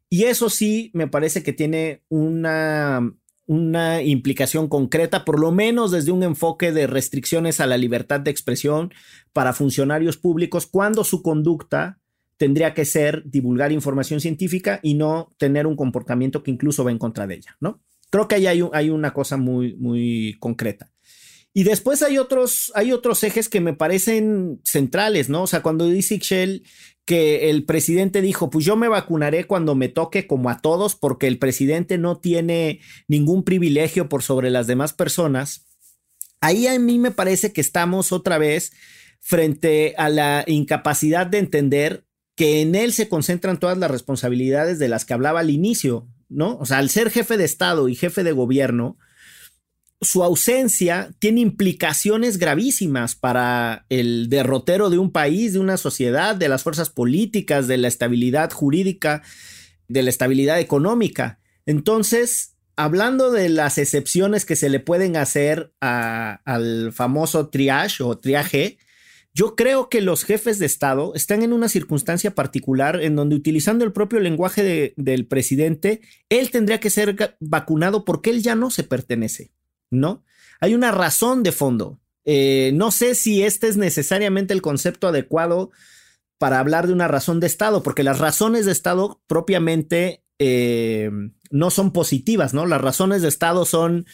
[0.09, 3.13] Y eso sí me parece que tiene una
[3.45, 8.31] una implicación concreta, por lo menos desde un enfoque de restricciones a la libertad de
[8.31, 8.91] expresión
[9.33, 11.98] para funcionarios públicos, cuando su conducta
[12.39, 16.97] tendría que ser divulgar información científica y no tener un comportamiento que incluso va en
[16.97, 17.83] contra de ella, ¿no?
[18.09, 20.89] Creo que ahí hay, una cosa muy, muy concreta.
[21.53, 25.43] Y después hay otros, hay otros ejes que me parecen centrales, ¿no?
[25.43, 26.63] O sea, cuando dice Ixchel
[27.03, 31.27] que el presidente dijo, pues yo me vacunaré cuando me toque como a todos, porque
[31.27, 35.65] el presidente no tiene ningún privilegio por sobre las demás personas.
[36.39, 38.71] Ahí a mí me parece que estamos otra vez
[39.19, 42.05] frente a la incapacidad de entender
[42.39, 46.55] que en él se concentran todas las responsabilidades de las que hablaba al inicio, ¿no?
[46.59, 48.97] O sea, al ser jefe de Estado y jefe de gobierno,
[49.99, 56.47] su ausencia tiene implicaciones gravísimas para el derrotero de un país, de una sociedad, de
[56.47, 59.21] las fuerzas políticas, de la estabilidad jurídica,
[59.89, 61.41] de la estabilidad económica.
[61.65, 68.77] Entonces, hablando de las excepciones que se le pueden hacer al famoso triage o triaje,
[69.33, 73.85] yo creo que los jefes de Estado están en una circunstancia particular en donde utilizando
[73.85, 78.83] el propio lenguaje del presidente, él tendría que ser vacunado porque él ya no se
[78.83, 79.51] pertenece.
[79.91, 80.23] ¿no?
[80.59, 81.99] Hay una razón de fondo.
[82.25, 85.71] Eh, no sé si este es necesariamente el concepto adecuado
[86.37, 91.09] para hablar de una razón de Estado, porque las razones de Estado propiamente eh,
[91.51, 92.65] no son positivas, ¿no?
[92.65, 94.05] Las razones de Estado son,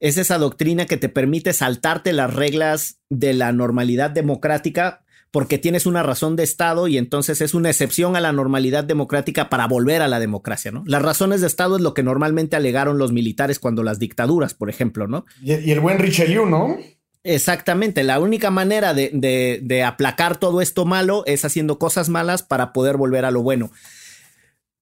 [0.00, 5.86] es esa doctrina que te permite saltarte las reglas de la normalidad democrática porque tienes
[5.86, 10.02] una razón de Estado y entonces es una excepción a la normalidad democrática para volver
[10.02, 10.82] a la democracia, ¿no?
[10.86, 14.70] Las razones de Estado es lo que normalmente alegaron los militares cuando las dictaduras, por
[14.70, 15.26] ejemplo, ¿no?
[15.42, 16.78] Y, el buen Richelieu, ¿no?
[17.22, 22.72] Exactamente, la única manera de, de, aplacar todo esto malo es haciendo cosas malas para
[22.72, 23.70] poder volver a lo bueno.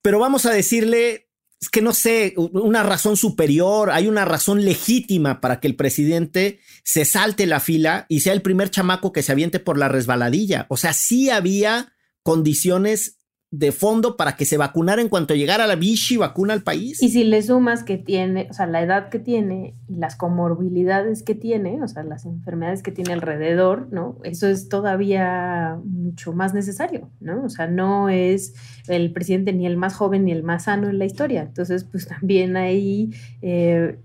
[0.02, 1.27] Pero vamos a decirle
[1.60, 6.60] es que no sé, una razón superior, hay una razón legítima para que el presidente
[6.84, 10.66] se salte la fila y sea el primer chamaco que se aviente por la resbaladilla.
[10.68, 11.92] O sea, sí había
[12.22, 13.17] condiciones
[13.50, 17.02] de fondo para que se vacunara en cuanto llegara la Vichy vacuna al país.
[17.02, 21.22] Y si le sumas que tiene, o sea, la edad que tiene y las comorbilidades
[21.22, 24.18] que tiene, o sea, las enfermedades que tiene alrededor, ¿no?
[24.22, 27.44] Eso es todavía mucho más necesario, ¿no?
[27.44, 28.54] O sea, no es
[28.86, 31.42] el presidente ni el más joven ni el más sano en la historia.
[31.42, 33.98] Entonces, pues también ahí eh,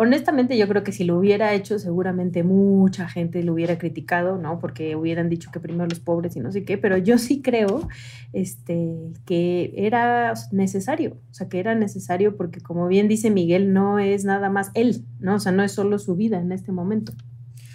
[0.00, 4.60] honestamente yo creo que si lo hubiera hecho seguramente mucha gente lo hubiera criticado, ¿no?
[4.60, 7.88] Porque hubieran dicho que primero los pobres y no sé qué, pero yo sí creo
[8.32, 8.94] este,
[9.26, 14.24] que era necesario, o sea, que era necesario porque como bien dice Miguel, no es
[14.24, 15.34] nada más él, ¿no?
[15.34, 17.12] O sea, no es solo su vida en este momento.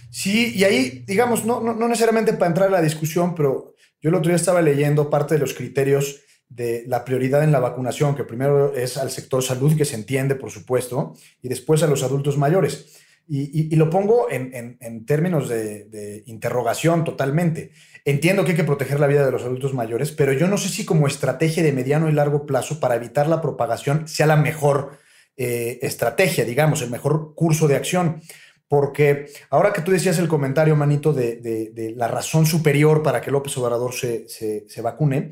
[0.10, 4.10] Sí, y ahí, digamos, no, no, no necesariamente para entrar a la discusión, pero yo
[4.10, 6.23] el otro día estaba leyendo parte de los criterios
[6.56, 10.36] de la prioridad en la vacunación, que primero es al sector salud, que se entiende,
[10.36, 13.00] por supuesto, y después a los adultos mayores.
[13.26, 17.72] Y, lo pongo en, términos de, interrogación totalmente.
[18.04, 20.68] Entiendo que hay que proteger la vida de los adultos mayores, pero yo no sé
[20.68, 24.98] si como estrategia de mediano y largo plazo para evitar la propagación sea la mejor
[25.38, 28.22] eh, estrategia, digamos, el mejor curso de acción.
[28.68, 33.58] Porque ahora que tú decías el comentario, Manito, de, la razón superior para que López
[33.58, 35.32] Obrador se, se vacune,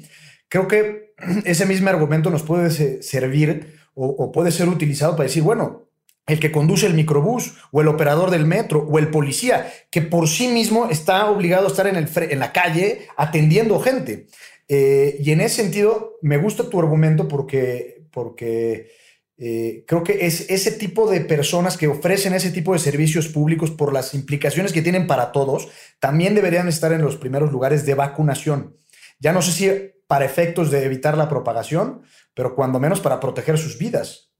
[0.52, 1.14] creo que
[1.46, 5.88] ese mismo argumento nos puede servir o, puede ser utilizado para decir, bueno,
[6.28, 10.28] el que conduce el microbús o el operador del metro o el policía, que por
[10.28, 14.28] sí mismo está obligado a estar en, el, en la calle atendiendo gente.
[14.68, 18.92] Eh, y en ese sentido, me gusta tu argumento porque, porque
[19.38, 23.72] eh, creo que es ese tipo de personas que ofrecen ese tipo de servicios públicos
[23.72, 25.68] por las implicaciones que tienen para todos,
[26.00, 28.78] también deberían estar en los primeros lugares de vacunación.
[29.20, 32.02] Ya no sé si para efectos de evitar la propagación,
[32.34, 34.34] pero cuando menos para proteger sus vidas.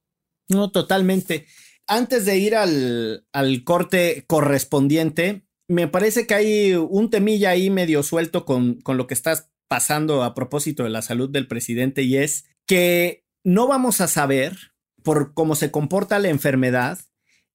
[0.50, 1.48] No, totalmente.
[1.88, 3.24] Antes de ir al,
[3.64, 9.14] corte correspondiente, me parece que hay un temilla ahí medio suelto con, con lo que
[9.14, 14.10] estás pasando a propósito de la salud del presidente y es que no vamos a
[14.10, 17.00] saber por cómo se comporta la enfermedad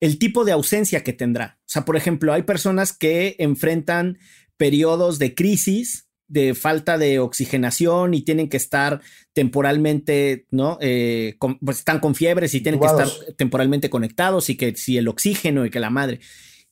[0.00, 1.58] el tipo de ausencia que tendrá.
[1.60, 4.16] O sea, por ejemplo, hay personas que enfrentan
[4.56, 9.00] periodos de crisis de falta de oxigenación y tienen que estar
[9.32, 10.78] temporalmente, ¿no?
[10.80, 15.08] Eh, pues están con fiebres y tienen que estar temporalmente conectados y que si el
[15.08, 16.20] oxígeno y que la madre.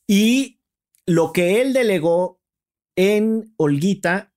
[0.07, 0.59] Y
[1.05, 2.41] lo que él delegó
[2.95, 4.33] en Olguita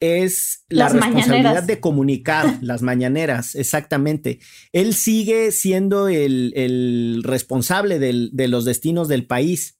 [0.00, 4.40] es la responsabilidad de comunicar las mañaneras, exactamente.
[4.72, 9.78] Él sigue siendo el, responsable de los destinos del país.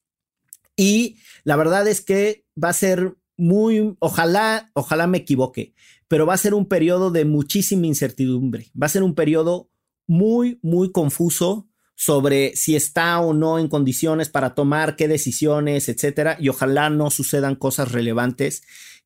[0.76, 5.74] Y la verdad es que va a ser muy, ojalá, ojalá me equivoque,
[6.08, 8.66] pero va a ser un periodo de muchísima incertidumbre.
[8.80, 9.70] Va a ser un periodo
[10.06, 16.36] muy, muy confuso sobre si está o no en condiciones para tomar qué decisiones, etcétera,
[16.40, 18.62] y ojalá no sucedan cosas relevantes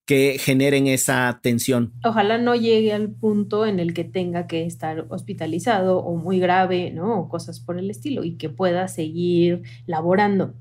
[0.09, 1.93] que generen esa tensión.
[2.03, 6.91] Ojalá no llegue al punto en el que tenga que estar hospitalizado o muy grave,
[6.91, 7.29] ¿no?
[7.29, 10.55] Cosas por el estilo y que pueda seguir laborando.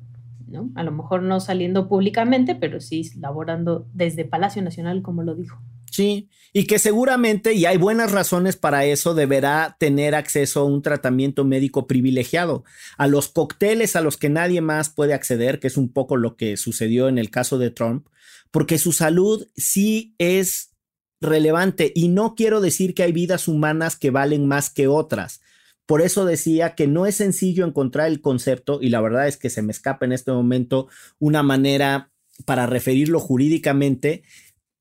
[0.75, 5.59] A lo mejor no saliendo públicamente, pero sí laborando desde Palacio Nacional, como lo dijo.
[5.91, 10.81] Sí, y que seguramente, y hay buenas razones para eso, deberá tener acceso a un
[10.81, 12.63] tratamiento médico privilegiado,
[12.97, 16.35] a los cócteles a los que nadie más puede acceder, que es un poco lo
[16.35, 18.07] que sucedió en el caso de Trump,
[18.51, 20.73] porque su salud sí es
[21.19, 21.91] relevante.
[21.95, 25.41] Y no quiero decir que hay vidas humanas que valen más que otras,
[25.87, 29.49] por eso decía que no es sencillo encontrar el concepto y la verdad es que
[29.49, 32.11] se me escapa en este momento una manera
[32.45, 34.23] para referirlo jurídicamente,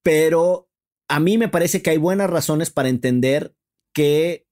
[0.03, 0.69] pero
[1.09, 3.55] a mí me parece que hay buenas razones para entender
[3.95, 4.49] que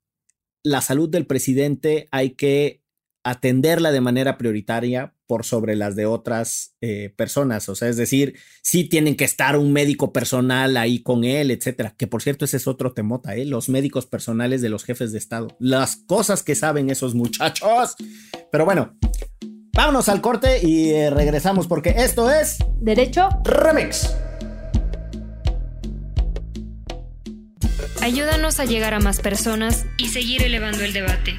[0.63, 2.84] la salud del presidente hay que
[3.25, 7.69] atenderla de manera prioritaria por sobre las de otras eh, personas.
[7.69, 11.95] O sea, es decir, sí tienen que estar un médico personal ahí con él, etcétera.
[11.97, 13.47] Que por cierto, ese es otro temota, ¿eh?
[13.47, 15.49] los médicos personales de los jefes de Estado.
[15.59, 17.97] Las cosas que saben esos muchachos.
[18.53, 18.97] Pero bueno,
[19.73, 24.15] vámonos al corte y eh, regresamos porque esto es Derecho Remix.
[28.03, 31.39] Ayúdanos a llegar a más personas y seguir elevando el debate.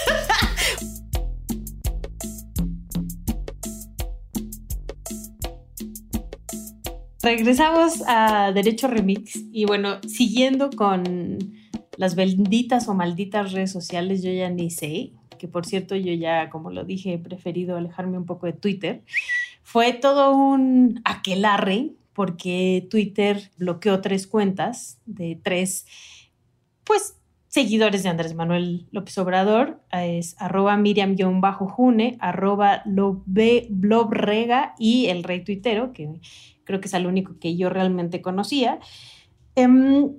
[7.23, 11.37] Regresamos a Derecho Remix y bueno, siguiendo con
[11.97, 16.49] las benditas o malditas redes sociales, yo ya ni sé, que por cierto yo ya,
[16.49, 19.03] como lo dije, he preferido alejarme un poco de Twitter.
[19.61, 25.85] Fue todo un aquelarre porque Twitter bloqueó tres cuentas de tres,
[26.83, 27.17] pues,
[27.47, 29.79] seguidores de Andrés Manuel López Obrador.
[29.91, 36.09] Es arroba Miriam-June, arroba Blobrega y el rey tuitero, que
[36.71, 38.79] creo que es el único que yo realmente conocía.
[39.55, 40.13] Em,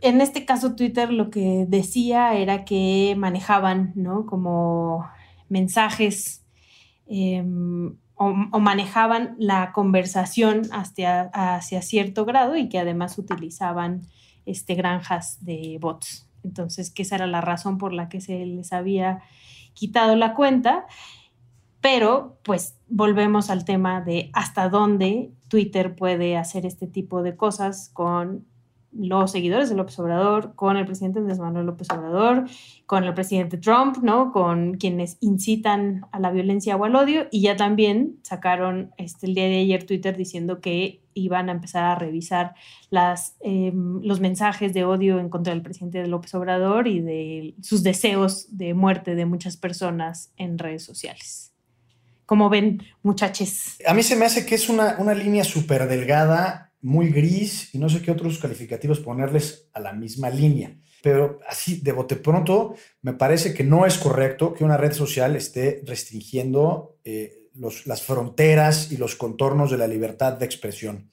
[0.00, 4.26] en este caso, Twitter lo que decía era que manejaban, ¿no?
[4.26, 5.04] Como
[5.48, 6.44] mensajes
[7.08, 14.02] em, o, manejaban la conversación hacia, hacia cierto grado y que además utilizaban
[14.46, 16.28] este, granjas de bots.
[16.44, 19.22] Entonces, que esa era la razón por la que se les había
[19.74, 20.86] quitado la cuenta.
[21.90, 27.88] Pero pues volvemos al tema de hasta dónde Twitter puede hacer este tipo de cosas
[27.94, 28.44] con
[28.92, 32.44] los seguidores de López Obrador, con el presidente Andrés Manuel López Obrador,
[32.84, 34.32] con el presidente Trump, ¿no?
[34.32, 37.26] Con quienes incitan a la violencia o al odio.
[37.30, 41.84] Y ya también sacaron este, el día de ayer Twitter diciendo que iban a empezar
[41.84, 42.54] a revisar
[43.40, 48.58] em, los mensajes de odio en contra del presidente López Obrador y de sus deseos
[48.58, 51.47] de muerte de muchas personas en redes sociales.
[52.28, 53.78] Como ven, muchachos.
[53.86, 57.78] A mí se me hace que es una, una línea súper delgada muy gris y
[57.78, 60.76] no sé qué otros calificativos ponerles a la misma línea.
[61.02, 65.36] Pero así, de bote pronto, me parece que no es correcto que una red social
[65.36, 67.48] esté restringiendo eh,
[67.86, 71.10] las fronteras y los contornos de la libertad de expresión.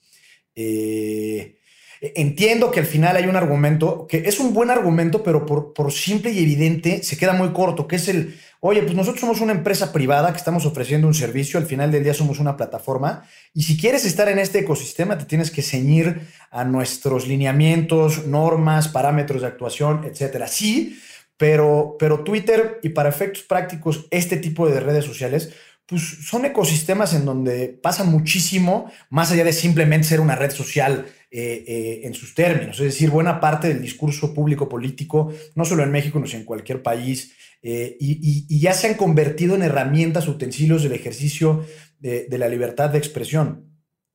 [0.54, 1.56] Eh,
[2.00, 5.92] entiendo que al final hay un argumento que es un buen argumento, pero por, por
[5.92, 9.52] simple y evidente se queda muy corto, que es el, oye, pues nosotros somos una
[9.52, 13.24] empresa privada que estamos ofreciendo un servicio, al final del día somos una plataforma,
[13.54, 16.20] y si quieres estar en este ecosistema, te tienes que ceñir
[16.50, 20.48] a nuestros lineamientos, normas, parámetros de actuación, etcétera.
[20.48, 20.98] Sí,
[21.36, 25.52] pero, pero Twitter y para efectos prácticos, este tipo de redes sociales,
[25.86, 31.06] pues son ecosistemas en donde pasa muchísimo, más allá de simplemente ser una red social
[31.38, 32.80] eh, eh, en sus términos.
[32.80, 36.82] Es decir, buena parte del discurso público político, no solo en México, sino en cualquier
[36.82, 41.66] país, eh, y, ya se han convertido en herramientas, utensilios del ejercicio
[41.98, 43.70] de, la libertad de expresión.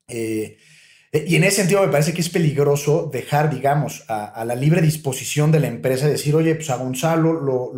[0.08, 0.56] Y
[1.36, 5.60] en ese sentido me parece que es peligroso dejar, digamos, a, la libre disposición de
[5.60, 7.72] la empresa decir, oye, pues a Gonzalo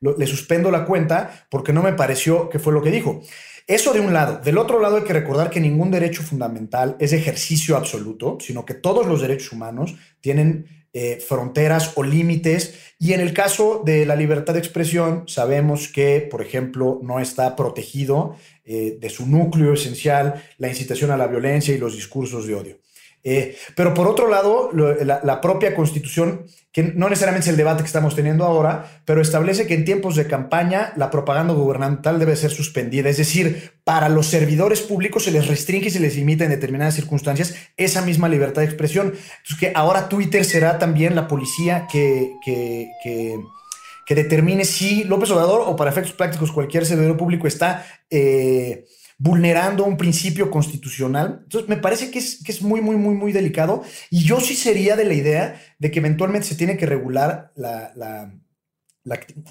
[0.00, 3.20] le suspendo la cuenta porque no me pareció que fue lo que dijo.
[3.68, 4.40] Eso de un lado.
[4.42, 8.72] Del otro lado hay que recordar que ningún derecho fundamental es ejercicio absoluto, sino que
[8.72, 12.78] todos los derechos humanos tienen eh, fronteras o límites.
[12.98, 17.56] Y en el caso de la libertad de expresión, sabemos que, por ejemplo, no está
[17.56, 22.54] protegido eh, de su núcleo esencial la incitación a la violencia y los discursos de
[22.54, 22.78] odio.
[23.24, 27.88] Eh, pero por otro lado, la, propia constitución, que no necesariamente es el debate que
[27.88, 32.50] estamos teniendo ahora, pero establece que en tiempos de campaña la propaganda gubernamental debe ser
[32.50, 33.10] suspendida.
[33.10, 36.94] Es decir, para los servidores públicos se les restringe y se les limita en determinadas
[36.94, 39.08] circunstancias esa misma libertad de expresión.
[39.08, 45.64] Entonces, que ahora Twitter será también la policía que, que, que, determine si López Obrador
[45.66, 47.84] o para efectos prácticos cualquier servidor público está...
[48.10, 48.86] Eh,
[49.18, 51.40] vulnerando un principio constitucional.
[51.42, 53.82] Entonces, me parece que es, que es muy, muy, muy, muy delicado.
[54.10, 57.92] Y yo sí sería de la idea de que eventualmente se tiene que regular la,
[57.96, 58.32] la,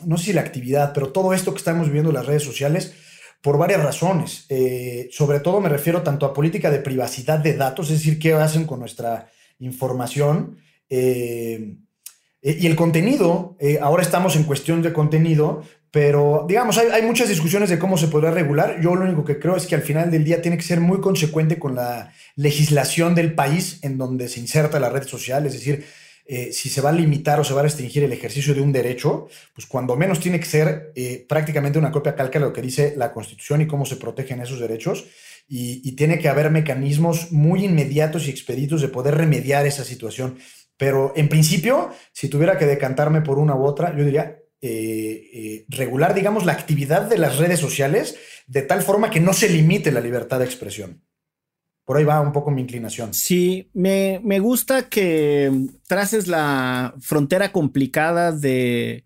[0.05, 2.93] no sé si la actividad, pero todo esto que estamos viviendo en las redes sociales
[3.41, 4.45] por varias razones.
[4.49, 8.33] Eh, sobre todo me refiero tanto a política de privacidad de datos, es decir, qué
[8.33, 10.57] hacen con nuestra información.
[10.89, 11.75] Eh,
[12.41, 17.69] eh, y el contenido, ahora estamos en cuestión de contenido, pero, digamos, hay, muchas discusiones
[17.69, 18.79] de cómo se podrá regular.
[18.81, 20.99] Yo lo único que creo es que al final del día tiene que ser muy
[20.99, 25.45] consecuente con la legislación del país en donde se inserta la red social.
[25.45, 25.85] Es decir,
[26.25, 28.73] eh, si se va a limitar o se va a restringir el ejercicio de un
[28.73, 32.61] derecho, pues cuando menos tiene que ser eh, prácticamente una copia calca de lo que
[32.61, 35.05] dice la Constitución y cómo se protegen esos derechos.
[35.49, 40.37] Y tiene que haber mecanismos muy inmediatos y expeditos de poder remediar esa situación.
[40.77, 45.65] Pero en principio, si tuviera que decantarme por una u otra, yo diría eh, eh,
[45.69, 48.15] regular, digamos, la actividad de las redes sociales
[48.47, 51.03] de tal forma que no se limite la libertad de expresión.
[51.83, 53.13] Por ahí va un poco mi inclinación.
[53.13, 55.51] Sí, me, gusta que
[55.87, 59.05] traces la frontera complicada de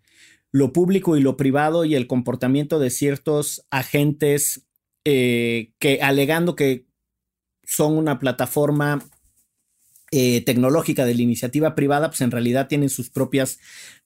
[0.51, 4.67] lo público y lo privado y el comportamiento de ciertos agentes
[5.05, 6.87] eh, que alegando que
[7.63, 8.99] son una plataforma
[10.11, 13.59] eh, tecnológica de la iniciativa privada, pues en realidad tienen sus propias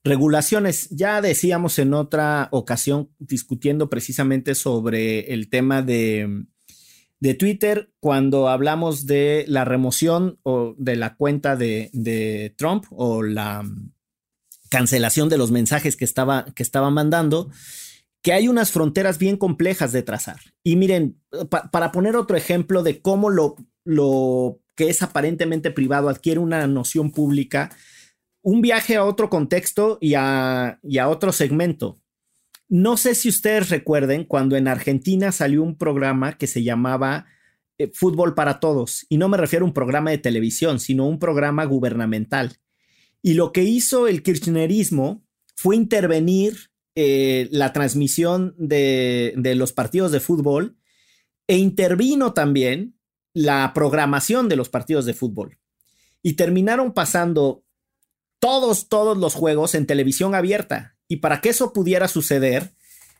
[0.03, 0.87] regulaciones.
[0.91, 6.45] Ya decíamos en otra ocasión discutiendo precisamente sobre el tema de,
[7.19, 13.23] de Twitter, cuando hablamos de la remoción o de la cuenta de, de Trump o
[13.23, 13.63] la
[14.69, 17.49] cancelación de los mensajes que estaba, que estaba mandando,
[18.21, 20.39] que hay unas fronteras bien complejas de trazar.
[20.63, 21.19] Y miren,
[21.71, 27.11] para poner otro ejemplo de cómo lo, lo que es aparentemente privado adquiere una noción
[27.11, 27.75] pública,
[28.41, 31.99] un viaje a otro contexto y a, otro segmento.
[32.67, 37.25] No sé si ustedes recuerden cuando en Argentina salió un programa que se llamaba
[37.77, 41.19] eh, Fútbol para Todos, y no me refiero a un programa de televisión, sino un
[41.19, 42.57] programa gubernamental.
[43.21, 45.23] Y lo que hizo el kirchnerismo
[45.55, 50.77] fue intervenir eh, la transmisión de, de los partidos de fútbol
[51.47, 52.94] e intervino también
[53.35, 55.59] la programación de los partidos de fútbol.
[56.23, 57.63] Y terminaron pasando
[58.39, 60.95] todos, todos los juegos en televisión abierta.
[61.09, 62.73] Y para que eso pudiera suceder,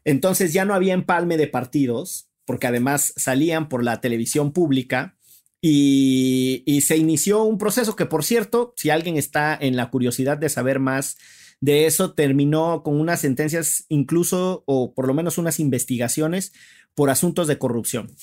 [0.08, 5.18] Entonces ya no había empalme de partidos, porque además salían por la televisión pública
[5.62, 10.38] y, y, se inició un proceso que, por cierto, si alguien está en la curiosidad
[10.38, 11.18] de saber más
[11.60, 16.54] de eso, terminó con unas sentencias incluso, o por lo menos unas investigaciones
[16.94, 18.16] por asuntos de corrupción.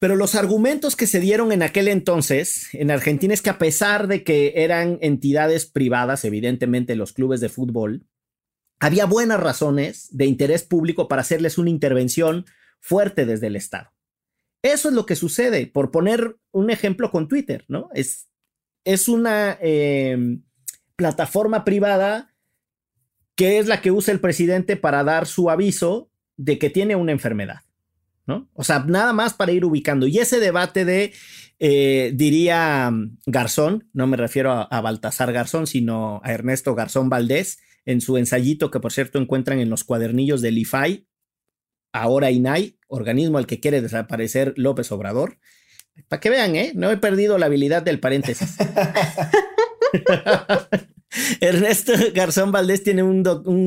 [0.00, 4.06] Pero los argumentos que se dieron en aquel entonces en Argentina es que a pesar
[4.06, 8.06] de que eran entidades privadas, evidentemente los clubes de fútbol,
[8.78, 12.46] había buenas razones de interés público para hacerles una intervención
[12.80, 13.90] fuerte desde el Estado.
[14.62, 17.90] Eso es lo que sucede, por poner un ejemplo con Twitter, ¿no?
[17.92, 18.28] Es,
[18.84, 20.42] es una em,
[20.96, 22.34] plataforma privada
[23.34, 27.12] que es la que usa el presidente para dar su aviso de que tiene una
[27.12, 27.60] enfermedad.
[28.52, 30.06] O sea, nada más para ir ubicando.
[30.06, 31.12] Y ese debate de,
[31.58, 32.92] eh, diría
[33.26, 38.70] Garzón, no me refiero a, Baltasar Garzón, sino a Ernesto Garzón Valdés, en su ensayito
[38.70, 41.06] que por cierto encuentran en los cuadernillos del IFAI,
[41.92, 45.38] ahora INAI, organismo al que quiere desaparecer López Obrador.
[46.08, 46.72] Para que vean, ¿eh?
[46.74, 48.56] No he perdido la habilidad del paréntesis.
[51.40, 53.22] Ernesto Garzón Valdés tiene un,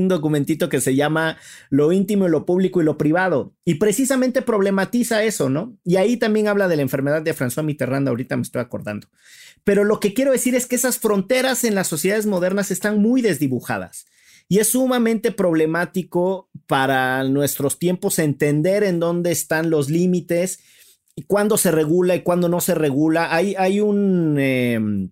[0.07, 1.37] documentito que se llama
[1.69, 3.55] Lo íntimo y lo público y lo privado.
[3.65, 5.77] Y precisamente problematiza eso, ¿no?
[5.83, 9.07] Y ahí también habla de la enfermedad de François Mitterrand, ahorita me estoy acordando.
[9.63, 13.21] Pero lo que quiero decir es que esas fronteras en las sociedades modernas están muy
[13.21, 14.05] desdibujadas.
[14.47, 20.59] Y es sumamente problemático para nuestros tiempos entender en dónde están los límites
[21.15, 23.33] y cuándo se regula y cuándo no se regula.
[23.33, 24.37] Hay, hay un...
[24.37, 25.11] Em,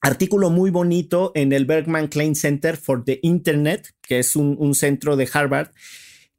[0.00, 5.16] artículo muy bonito en el Bergman Klein Center for the Internet, que es un, centro
[5.16, 5.70] de Harvard,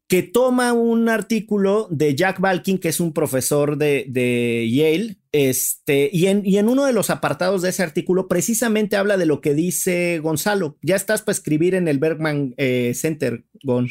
[0.07, 6.27] que toma un artículo de Jack Balkin, que es un profesor de, Yale, este, y
[6.27, 9.53] en, y en, uno de los apartados de ese artículo precisamente habla de lo que
[9.53, 10.77] dice Gonzalo.
[10.81, 13.87] Ya estás para escribir en el Bergman eh, Center, Gon.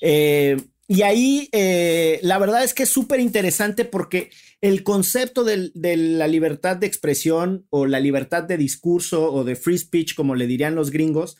[0.00, 0.56] Eh,
[0.90, 4.30] y ahí eh, la verdad es que es súper interesante porque
[4.60, 9.78] el concepto de, la libertad de expresión o la libertad de discurso o de free
[9.78, 11.36] speech, como le dirían los gringos,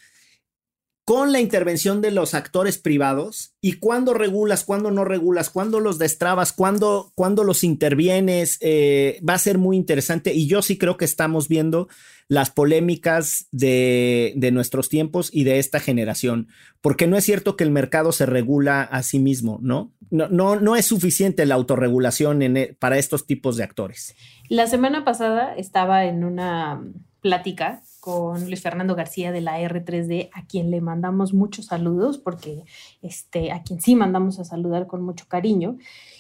[1.10, 5.98] con la intervención de los actores privados y cuándo regulas, cuándo no regulas, cuándo los
[5.98, 7.12] destrabas, cuándo,
[7.44, 11.88] los intervienes, eh, va a ser muy interesante y yo sí creo que estamos viendo
[12.28, 16.46] las polémicas de, nuestros tiempos y de esta generación,
[16.80, 19.90] porque no es cierto que el mercado se regula a sí mismo, ¿no?
[20.10, 24.14] No, no, no es suficiente la autorregulación e, para estos tipos de actores.
[24.48, 26.84] La semana pasada estaba en una
[27.20, 32.64] plática con Luis Fernando García de la R3D, a quien le mandamos muchos saludos, porque
[33.02, 35.76] este, a quien sí mandamos a saludar con mucho cariño.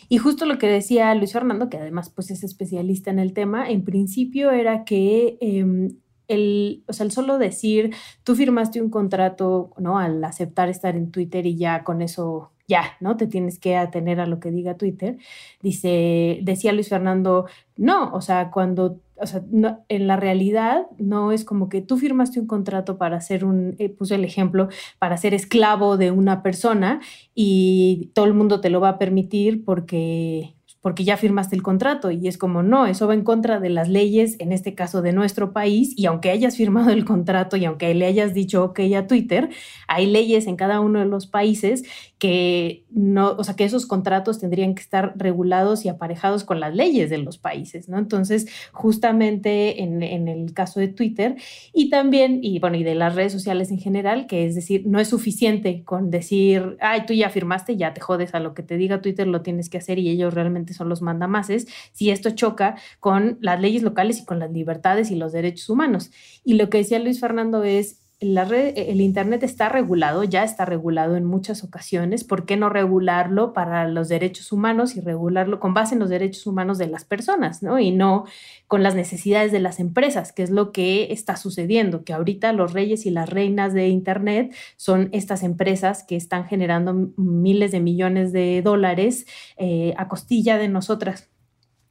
[0.08, 3.70] Y justo lo que decía Luis Fernando, que además pues es especialista en el tema,
[3.70, 5.96] en principio era que em,
[6.28, 9.98] el, o sea, el solo decir, tú firmaste un contrato, ¿no?
[9.98, 13.16] Al aceptar estar en Twitter y ya con eso ya, ¿no?
[13.16, 15.18] Te tienes que atener a lo que diga Twitter.
[15.60, 17.46] Dice, decía Luis Fernando,
[17.76, 19.42] no, o sea, cuando, o sea,
[19.88, 23.90] en la realidad no es como que tú firmaste un contrato para ser un, eh,
[23.90, 24.68] puse el ejemplo,
[24.98, 27.00] para ser esclavo de una persona
[27.34, 32.10] y todo el mundo te lo va a permitir porque porque ya firmaste el contrato
[32.10, 35.12] y es como, no, eso va en contra de las leyes, en este caso de
[35.12, 39.06] nuestro país, y aunque hayas firmado el contrato y aunque le hayas dicho ok a
[39.06, 39.50] Twitter,
[39.88, 41.84] hay leyes en cada uno de los países
[42.18, 46.74] que no, o sea, que esos contratos tendrían que estar regulados y aparejados con las
[46.74, 47.98] leyes de los países, ¿no?
[47.98, 51.36] Entonces, justamente en, en el caso de Twitter
[51.72, 55.00] y también, y bueno, y de las redes sociales en general, que es decir, no
[55.00, 58.76] es suficiente con decir, ay, tú ya firmaste, ya te jodes a lo que te
[58.76, 62.76] diga Twitter, lo tienes que hacer y ellos realmente son los mandamases, si esto choca
[62.98, 66.10] con las leyes locales y con las libertades y los derechos humanos.
[66.44, 70.66] Y lo que decía Luis Fernando es, la red, el Internet está regulado, ya está
[70.66, 72.22] regulado en muchas ocasiones.
[72.22, 76.46] ¿Por qué no regularlo para los derechos humanos y regularlo con base en los derechos
[76.46, 77.78] humanos de las personas, ¿no?
[77.78, 78.26] Y no
[78.68, 82.74] con las necesidades de las empresas, que es lo que está sucediendo, que ahorita los
[82.74, 88.32] reyes y las reinas de Internet son estas empresas que están generando miles de millones
[88.32, 91.29] de dólares eh, a costilla de nosotras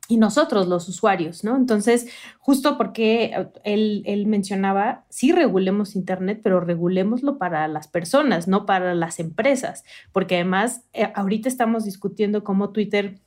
[0.10, 1.56] y nosotros los usuarios, ¿no?
[1.56, 2.08] Entonces,
[2.40, 8.66] justo porque eh, él, él, mencionaba, sí regulemos Internet, pero regulémoslo para las personas, no
[8.66, 13.22] para las empresas, porque además eh, ahorita estamos discutiendo cómo Twitter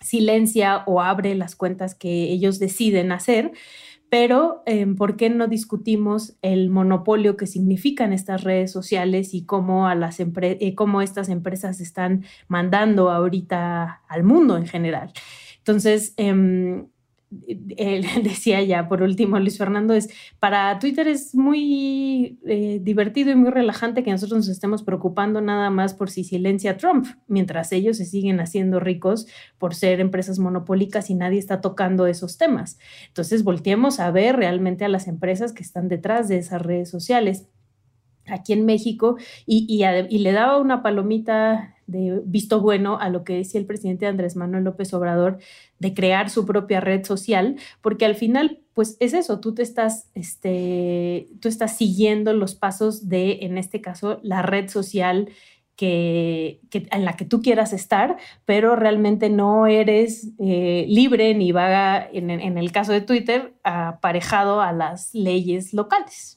[0.00, 3.52] silencia o abre las cuentas que ellos deciden hacer,
[4.08, 9.86] pero em, ¿por qué no discutimos el monopolio que significan estas redes sociales y cómo,
[9.86, 15.12] a las eh, cómo estas empresas están mandando ahorita al mundo en general?
[15.66, 16.86] Entonces, em,
[18.22, 20.08] decía ya por último Luis Fernando, es
[20.38, 25.70] para Twitter es muy eh, divertido y muy relajante que nosotros nos estemos preocupando nada
[25.70, 29.26] más por si silencia Trump, mientras ellos se siguen haciendo ricos
[29.58, 32.78] por ser empresas monopólicas y nadie está tocando esos temas.
[33.08, 37.48] Entonces volteemos a ver realmente a las empresas que están detrás de esas redes sociales
[38.28, 39.16] aquí en México
[39.46, 39.84] y,
[40.18, 44.64] le daba una palomita de visto bueno a lo que decía el presidente Andrés Manuel
[44.64, 45.38] López Obrador
[45.78, 50.10] de crear su propia red social, porque al final, pues es eso, tú te estás,
[50.14, 55.28] este, tú estás siguiendo los pasos de, en este caso, la red social
[55.76, 62.08] que, en la que tú quieras estar, pero realmente no eres eh, libre ni vaga,
[62.12, 66.35] en el caso de Twitter, aparejado a las leyes locales.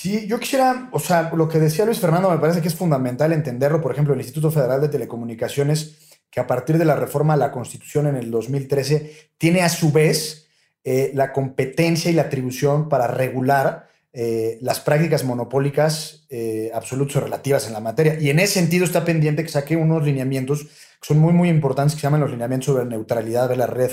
[0.00, 3.34] Sí, yo quisiera, o sea, lo que decía Luis Fernando me parece que es fundamental
[3.34, 5.98] entenderlo, por ejemplo, el Instituto Federal de Telecomunicaciones,
[6.30, 9.92] que a partir de la reforma a la Constitución en el 2013, tiene a su
[9.92, 10.48] vez
[10.84, 17.20] eh, la competencia y la atribución para regular eh, las prácticas monopólicas eh, absolutas o
[17.20, 18.18] relativas en la materia.
[18.18, 21.92] Y en ese sentido está pendiente que saque unos lineamientos que son muy, muy importantes,
[21.92, 23.90] que se llaman los lineamientos sobre neutralidad de la red,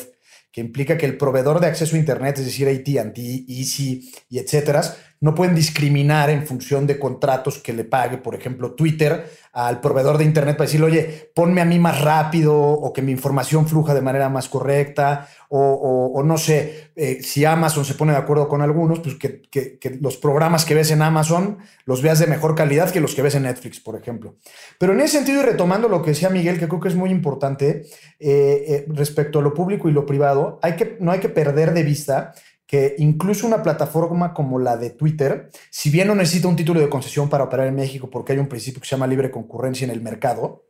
[0.52, 4.82] que implica que el proveedor de acceso a Internet, es decir, AT&T, Easy y etcétera,
[5.20, 10.20] no pueden discriminar en función de contratos que le pague, por ejemplo, Twitter al proveedor
[10.20, 13.95] de Internet para decirle, oye, ponme a mí más rápido o que mi información fluja
[13.95, 18.62] de manera más correcta o, no sé, eh, si Amazon se pone de acuerdo con
[18.62, 22.99] algunos, pues que, los programas que ves en Amazon los veas de mejor calidad que
[22.99, 24.36] los que ves en Netflix, por ejemplo.
[24.78, 27.10] Pero en ese sentido, y retomando lo que decía Miguel, que creo que es muy
[27.10, 27.86] importante
[28.20, 31.74] eh, eh, respecto a lo público y lo privado, hay que, no hay que perder
[31.74, 32.34] de vista
[32.68, 36.89] que incluso una plataforma como la de Twitter, si bien no necesita un título de
[36.89, 39.91] concesión para operar en México porque hay un principio que se llama libre concurrencia en
[39.91, 40.65] el mercado,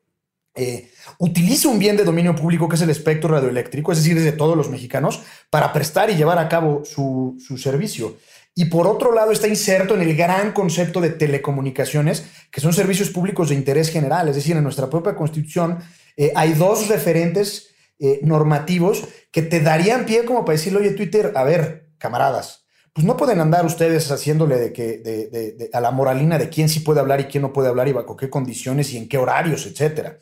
[0.53, 0.89] eh,
[1.19, 4.55] utiliza un bien de dominio público que es el espectro radioeléctrico, es decir, de todos
[4.55, 8.17] los mexicanos, para prestar y llevar a cabo su, servicio.
[8.55, 13.11] Y por otro lado está inserto en el gran concepto de telecomunicaciones, que son servicios
[13.11, 14.29] públicos de interés general.
[14.29, 15.77] Es decir, en nuestra propia constitución
[16.15, 17.69] eh, hay dos referentes
[17.99, 22.65] eh, normativos que te darían pie como para decirle, oye, Twitter, a ver, camaradas,
[22.97, 26.79] pues no pueden andar ustedes haciéndole de que, de, a la moralina de quién sí
[26.79, 29.67] puede hablar y quién no puede hablar y bajo qué condiciones y en qué horarios,
[29.67, 30.17] etcétera.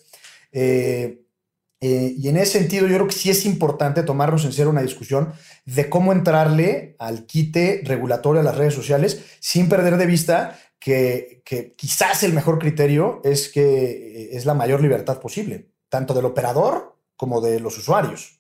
[0.52, 1.22] Eh,
[1.80, 4.82] eh, y en ese sentido, yo creo que sí es importante tomarnos en serio una
[4.82, 5.32] discusión
[5.66, 11.44] de cómo entrarle al quite regulatorio a las redes sociales sin perder de vista que,
[11.46, 16.26] que quizás el mejor criterio es que eh, es la mayor libertad posible, tanto del
[16.26, 18.35] operador como de los usuarios.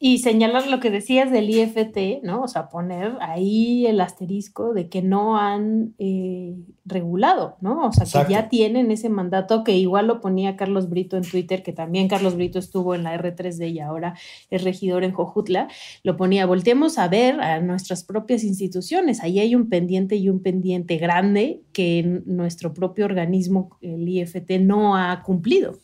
[0.00, 2.42] Y señalar lo que decías del IFT, ¿no?
[2.42, 7.88] O sea, poner ahí el asterisco de que no han eh, regulado, ¿no?
[7.88, 11.64] O sea, que ya tienen ese mandato que igual lo ponía Carlos Brito en Twitter,
[11.64, 14.14] que también Carlos Brito estuvo en la R3D y ahora
[14.50, 15.66] es regidor en Jojutla,
[16.04, 20.42] lo ponía, volteemos a ver a nuestras propias instituciones, ahí hay un pendiente y un
[20.42, 25.80] pendiente grande que nuestro propio organismo, el IFT, no ha cumplido.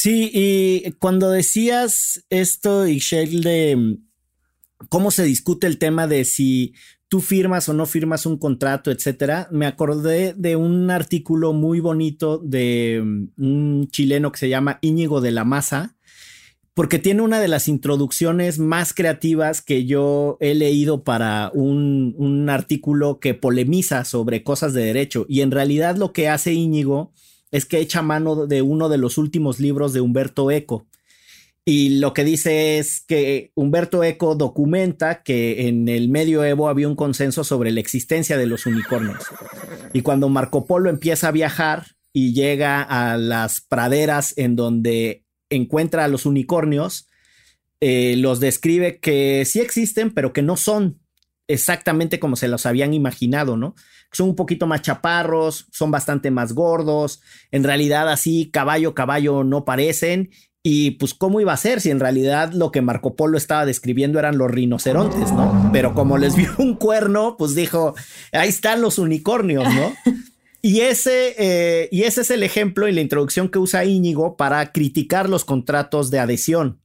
[0.00, 3.96] Sí, y cuando decías esto, Ixchel, de mm,
[4.90, 6.72] cómo se discute el tema de si
[7.08, 12.38] tú firmas o no firmas un contrato, etcétera, me acordé de un artículo muy bonito
[12.38, 15.96] de mm, un chileno que se llama Íñigo de la Maza,
[16.74, 22.48] porque tiene una de las introducciones más creativas que yo he leído para un, un
[22.50, 25.26] artículo que polemiza sobre cosas de derecho.
[25.28, 27.12] Y en realidad lo que hace Íñigo
[27.50, 30.86] es que echa mano de uno de los últimos libros de Humberto Eco.
[31.64, 36.96] Y lo que dice es que Humberto Eco documenta que en el medioevo había un
[36.96, 39.24] consenso sobre la existencia de los unicornios.
[39.92, 46.04] Y cuando Marco Polo empieza a viajar y llega a las praderas en donde encuentra
[46.04, 47.06] a los unicornios,
[47.80, 51.00] eh, los describe que sí existen, pero que no son
[51.48, 53.74] exactamente como se los habían imaginado, ¿no?
[54.12, 57.20] son un poquito más chaparros, son bastante más gordos,
[57.50, 60.30] en realidad así caballo, caballo no parecen.
[60.62, 64.18] Y pues, ¿cómo iba a ser si en realidad lo que Marco Polo estaba describiendo
[64.18, 65.70] eran los rinocerontes, ¿no?
[65.72, 67.94] Pero como les vio un cuerno, pues dijo,
[68.32, 69.94] ahí están los unicornios, ¿no?
[70.60, 74.72] Y ese, eh, y ese es el ejemplo y la introducción que usa Íñigo para
[74.72, 76.82] criticar los contratos de adhesión.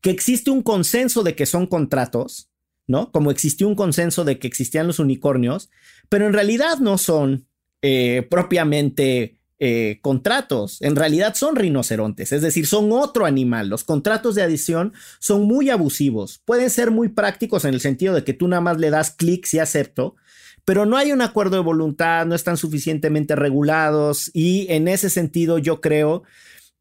[0.00, 2.48] Que existe un consenso de que son contratos,
[2.88, 3.12] ¿no?
[3.12, 5.70] Como existió un consenso de que existían los unicornios,
[6.08, 7.46] pero en realidad no son
[7.82, 13.68] eh, propiamente eh, contratos, en realidad son rinocerontes, es decir, son otro animal.
[13.68, 18.24] Los contratos de adición son muy abusivos, pueden ser muy prácticos en el sentido de
[18.24, 20.16] que tú nada más le das clic si acepto,
[20.64, 25.58] pero no hay un acuerdo de voluntad, no están suficientemente regulados y en ese sentido
[25.58, 26.22] yo creo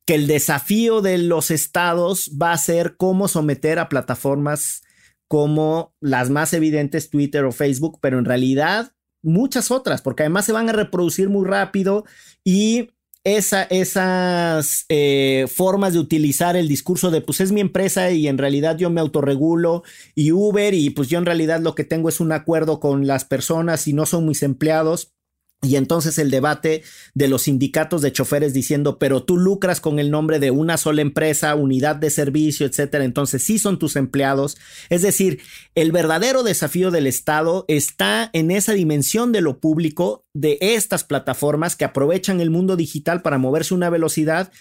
[0.06, 4.84] que el desafío de los estados va a ser cómo someter a plataformas
[5.28, 10.54] como las más evidentes, Twitter o Facebook, pero en realidad muchas otras, porque además se
[10.54, 12.06] van a reproducir muy rápido
[12.44, 12.90] y
[13.24, 18.78] esas eh, formas de utilizar el discurso de pues es mi empresa y en realidad
[18.78, 19.84] yo me autorregulo
[20.16, 23.26] y Uber y pues yo en realidad lo que tengo es un acuerdo con las
[23.26, 25.17] personas y no son mis empleados
[25.64, 26.84] y entonces el debate
[27.16, 31.02] de los sindicatos de choferes diciendo, pero tú lucras con el nombre de una sola
[31.02, 33.04] empresa, unidad de servicio, etcétera.
[33.04, 34.58] Entonces sí son tus empleados.
[34.90, 35.42] Es decir,
[35.74, 41.76] el verdadero desafío del Estado está en esa dimensión de lo público de estas plataformas
[41.76, 44.52] que aprovechan el mundo digital para moverse a una velocidad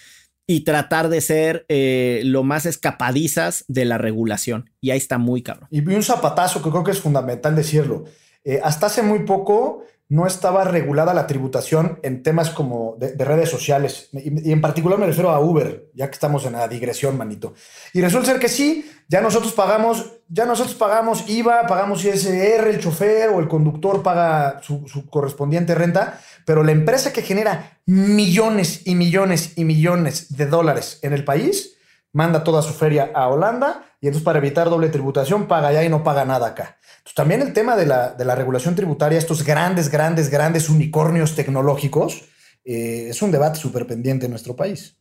[0.46, 4.70] y tratar de ser eh, lo más escapadizas de la regulación.
[4.80, 5.68] Y ahí está muy cabrón.
[5.70, 8.04] Y un zapatazo que creo que es fundamental decirlo.
[8.44, 13.50] Eh, hasta hace muy poco no estaba regulada la tributación en temas como de, redes
[13.50, 14.08] sociales.
[14.12, 17.54] Y, en particular me refiero a Uber, ya que estamos en la digresión, manito.
[17.92, 22.80] Y resulta ser que sí, ya nosotros pagamos, ya nosotros pagamos IVA, pagamos ISR, el
[22.80, 28.82] chofer o el conductor paga su, su correspondiente renta, pero la empresa que genera millones
[28.86, 31.76] y millones y millones de dólares en el país
[32.12, 35.88] manda toda su feria a Holanda y entonces para evitar doble tributación paga allá y
[35.88, 36.78] no paga nada acá.
[37.06, 41.36] Entonces, también el tema de la, de la regulación tributaria, estos grandes, grandes, grandes unicornios
[41.36, 42.24] tecnológicos,
[42.64, 44.96] eh, es un debate súper pendiente en nuestro país.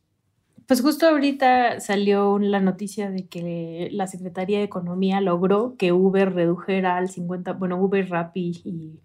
[0.68, 6.32] Pues justo ahorita salió la noticia de que la Secretaría de Economía logró que Uber
[6.32, 9.00] redujera al 50, bueno, Uber, Rappi y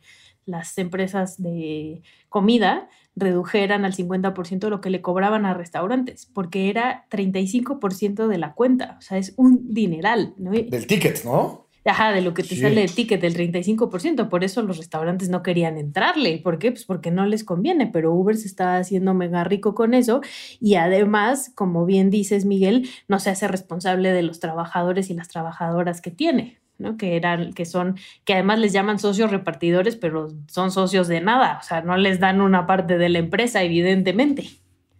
[0.44, 7.06] las empresas de comida redujeran al 50% lo que le cobraban a restaurantes, porque era
[7.10, 10.34] 35% de la cuenta, o sea, es un dineral.
[10.36, 10.50] ¿no?
[10.50, 11.69] Del ticket, ¿no?
[11.84, 15.42] Ajá, de lo que te sale el ticket del 35%, por eso los restaurantes no
[15.42, 16.38] querían entrarle.
[16.38, 16.72] ¿Por qué?
[16.72, 20.20] Pues porque no les conviene, pero Uber se está haciendo mega rico con eso
[20.60, 25.28] y además, como bien dices, Miguel, no se hace responsable de los trabajadores y las
[25.28, 26.58] trabajadoras que tiene.
[26.76, 26.96] ¿no?
[26.96, 31.58] Que eran, que son, que además les llaman socios repartidores, pero son socios de nada,
[31.60, 34.48] o sea, no les dan una parte de la empresa, evidentemente.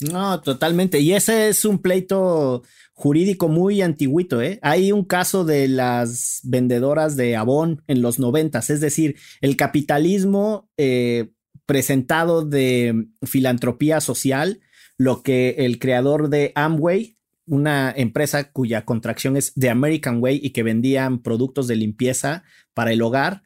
[0.01, 1.01] No, totalmente.
[1.01, 2.63] Y ese es un pleito
[3.01, 4.59] jurídico muy antiguito, ¿eh?
[4.61, 10.69] Hay un caso de las vendedoras de Avon en los noventas, es decir, el capitalismo
[10.77, 11.31] eh,
[11.65, 14.61] presentado de filantropía social,
[14.99, 20.51] lo que el creador de Amway una empresa cuya contracción es The American Way y
[20.51, 22.45] que vendían productos de limpieza
[22.75, 23.43] para el hogar.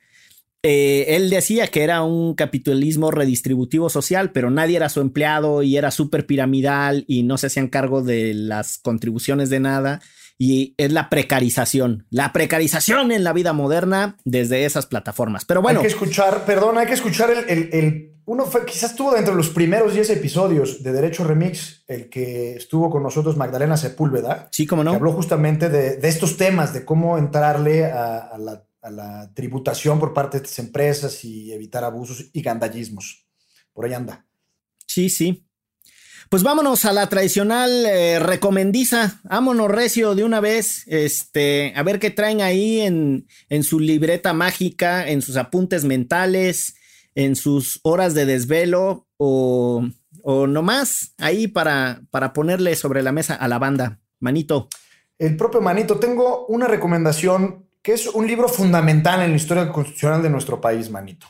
[0.64, 5.76] Eh, él decía que era un capitalismo redistributivo social, pero nadie era su empleado y
[5.76, 10.00] era súper piramidal y no se hacían cargo de las contribuciones de nada.
[10.36, 15.44] Y es la precarización, la precarización en la vida moderna desde esas plataformas.
[15.44, 15.78] Pero bueno.
[15.78, 19.50] Hay que escuchar, perdón, hay que escuchar el uno fue, quizás estuvo dentro de los
[19.50, 24.48] primeros 10 episodios de Derecho Remix, el que estuvo con nosotros Magdalena Sepúlveda.
[24.50, 24.92] Sí, cómo no.
[24.92, 28.64] Que habló justamente de, estos temas, de cómo entrarle a, la,
[29.34, 33.26] tributación por parte de estas empresas y evitar abusos y gandallismos.
[33.72, 34.26] Por ahí anda.
[34.86, 35.46] Sí, sí.
[36.30, 39.20] Pues vámonos a la tradicional eh, recomendiza.
[39.24, 40.84] Vámonos, Recio, de una vez.
[40.86, 46.74] Este, a ver qué traen ahí en, en su libreta mágica, en sus apuntes mentales
[47.14, 49.86] en sus horas de desvelo o,
[50.22, 54.00] o nomás ahí para, para ponerle sobre la mesa a la banda.
[54.20, 54.68] Manito.
[55.18, 60.22] El propio Manito, tengo una recomendación que es un libro fundamental en la historia constitucional
[60.22, 61.26] de nuestro país, Manito.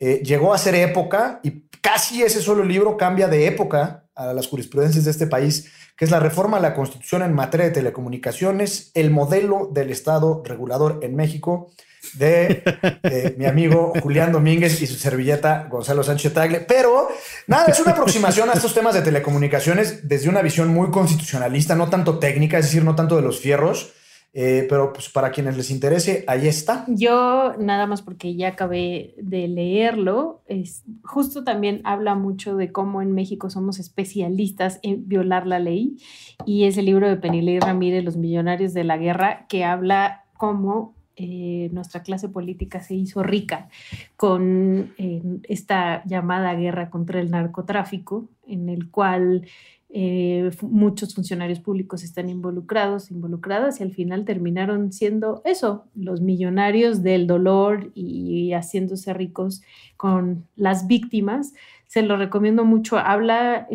[0.00, 4.48] Eh, llegó a ser época y casi ese solo libro cambia de época a las
[4.48, 8.90] jurisprudencias de este país, que es la reforma a la Constitución en materia de telecomunicaciones,
[8.94, 11.70] el modelo del Estado regulador en México
[12.14, 12.64] de
[13.04, 16.60] eh, mi amigo Julián Domínguez y su servilleta Gonzalo Sánchez Tagle.
[16.62, 17.10] Pero
[17.46, 21.88] nada, es una aproximación a estos temas de telecomunicaciones desde una visión muy constitucionalista, no
[21.88, 23.92] tanto técnica, es decir, no tanto de los fierros.
[24.34, 26.86] Eh, pero pues para quienes les interese, ahí está.
[26.88, 33.02] Yo nada más porque ya acabé de leerlo, es, justo también habla mucho de cómo
[33.02, 35.98] en México somos especialistas en violar la ley
[36.46, 40.94] y es el libro de Penilei Ramírez, Los Millonarios de la Guerra, que habla cómo
[41.14, 43.68] eh, nuestra clase política se hizo rica
[44.16, 49.46] con eh, esta llamada guerra contra el narcotráfico, en el cual
[49.90, 57.02] eh, muchos funcionarios públicos están involucrados, involucradas, y al final terminaron siendo eso, los millonarios
[57.02, 59.60] del dolor y haciéndose ricos
[59.98, 61.52] con las víctimas.
[61.88, 62.96] Se lo recomiendo mucho.
[62.96, 63.68] Habla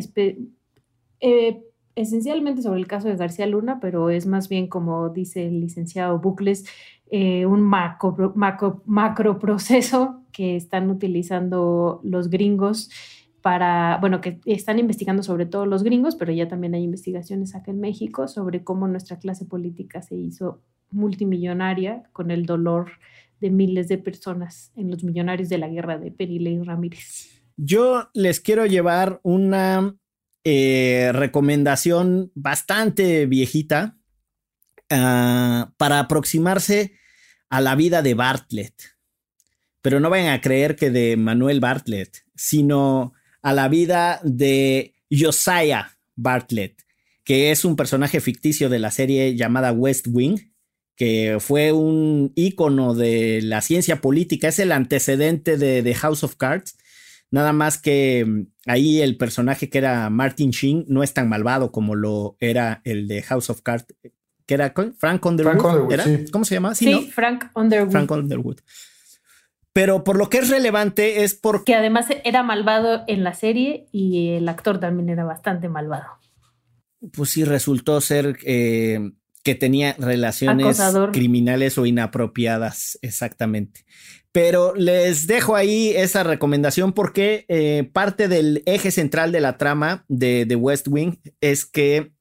[1.97, 6.19] esencialmente sobre el caso de García Luna, pero es más bien como dice el licenciado
[6.19, 6.65] Bucles,
[7.09, 12.89] eh, un macro, macro, macro, proceso que están utilizando los gringos
[13.41, 17.71] para, bueno, que están investigando sobre todo los gringos, pero ya también hay investigaciones acá
[17.71, 22.91] en México sobre cómo nuestra clase política se hizo multimillonaria con el dolor
[23.39, 27.41] de miles de personas en los millonarios de la guerra de Perilei Ramírez.
[27.55, 29.95] Yo les quiero llevar una
[30.49, 33.97] eh, recomendación bastante viejita
[34.89, 36.93] uh, para aproximarse
[37.49, 38.73] a la vida de Bartlett.
[39.81, 45.97] Pero no vayan a creer que de Manuel Bartlett, sino a la vida de Josiah
[46.15, 46.81] Bartlett,
[47.25, 50.53] que es un personaje ficticio de la serie llamada West Wing,
[50.95, 56.37] que fue un ícono de la ciencia política, es el antecedente de The House of
[56.37, 56.77] Cards.
[57.29, 61.71] Nada más que mm, ahí el personaje que era Martin Sheen no es tan malvado
[61.71, 63.85] como lo era el de House of Cards,
[64.45, 66.29] que era Frank Underwood.
[66.31, 66.73] ¿Cómo se llama?
[66.73, 67.91] Sí, Frank Underwood.
[67.91, 68.59] Frank Underwood.
[69.73, 71.73] Pero por lo que es relevante es porque...
[71.73, 76.07] Que además era malvado en la serie y el actor también era bastante malvado.
[77.11, 79.11] Pues sí, resultó ser eh,
[79.43, 80.81] que tenía relaciones
[81.13, 83.85] criminales o inapropiadas, exactamente.
[84.37, 90.05] Pero les dejo ahí esa recomendación porque eh, parte del eje central de la trama
[90.09, 92.11] de, West Wing es que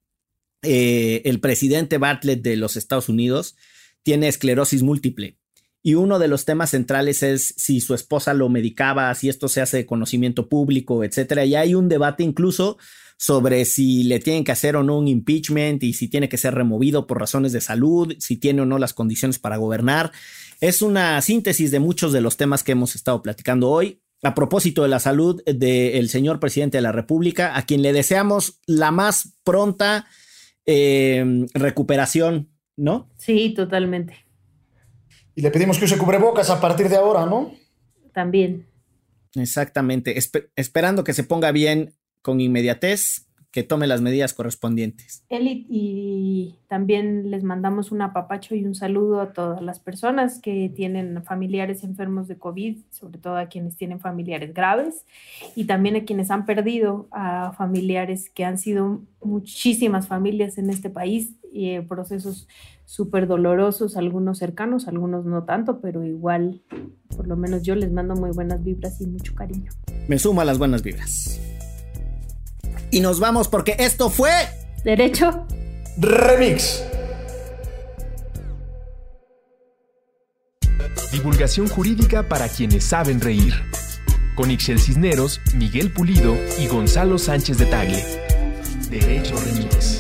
[0.63, 3.55] eh, el presidente Bartlett de los Estados Unidos
[4.03, 5.37] tiene esclerosis múltiple.
[5.83, 9.61] Y uno de los temas centrales es si su esposa lo medicaba, si esto se
[9.61, 11.45] hace de conocimiento público, etcétera.
[11.45, 12.79] Y hay un debate incluso
[13.19, 16.55] sobre si le tienen que hacer o no un impeachment y si tiene que ser
[16.55, 20.13] removido por razones de salud, si tiene o no las condiciones para gobernar.
[20.61, 24.01] Es una síntesis de muchos de los temas que hemos estado platicando hoy.
[24.23, 28.61] A propósito de la salud del señor presidente de la República, a quien le deseamos
[28.67, 30.07] la más pronta
[30.65, 33.11] eh, recuperación, ¿no?
[33.19, 34.27] Sí, totalmente.
[35.35, 37.53] Y le pedimos que use cubrebocas a partir de ahora, ¿no?
[38.15, 38.67] También.
[39.35, 40.19] Exactamente,
[40.57, 43.26] esperando que se ponga bien con inmediatez
[43.57, 45.25] que tome las medidas correspondientes.
[45.31, 50.71] Eli, y también les mandamos un apapacho y un saludo a todas las personas que
[50.77, 55.07] tienen familiares enfermos de COVID, sobre todo a quienes tienen familiares graves
[55.55, 60.91] y también a quienes han perdido a familiares que han sido muchísimas familias en este
[60.91, 62.49] país y eh, procesos
[62.85, 66.61] súper dolorosos, algunos cercanos, algunos no tanto, pero igual,
[67.17, 69.73] por lo menos yo les mando muy buenas vibras y mucho cariño.
[70.09, 71.41] Me sumo a las buenas vibras.
[72.97, 74.31] Y nos vamos porque esto fue...
[74.83, 75.47] Derecho.
[75.99, 76.83] Remix.
[81.13, 83.53] Divulgación jurídica para quienes saben reír.
[84.35, 88.03] Con Ixel Cisneros, Miguel Pulido y Gonzalo Sánchez de Tagle.
[88.89, 89.96] Derecho Remix.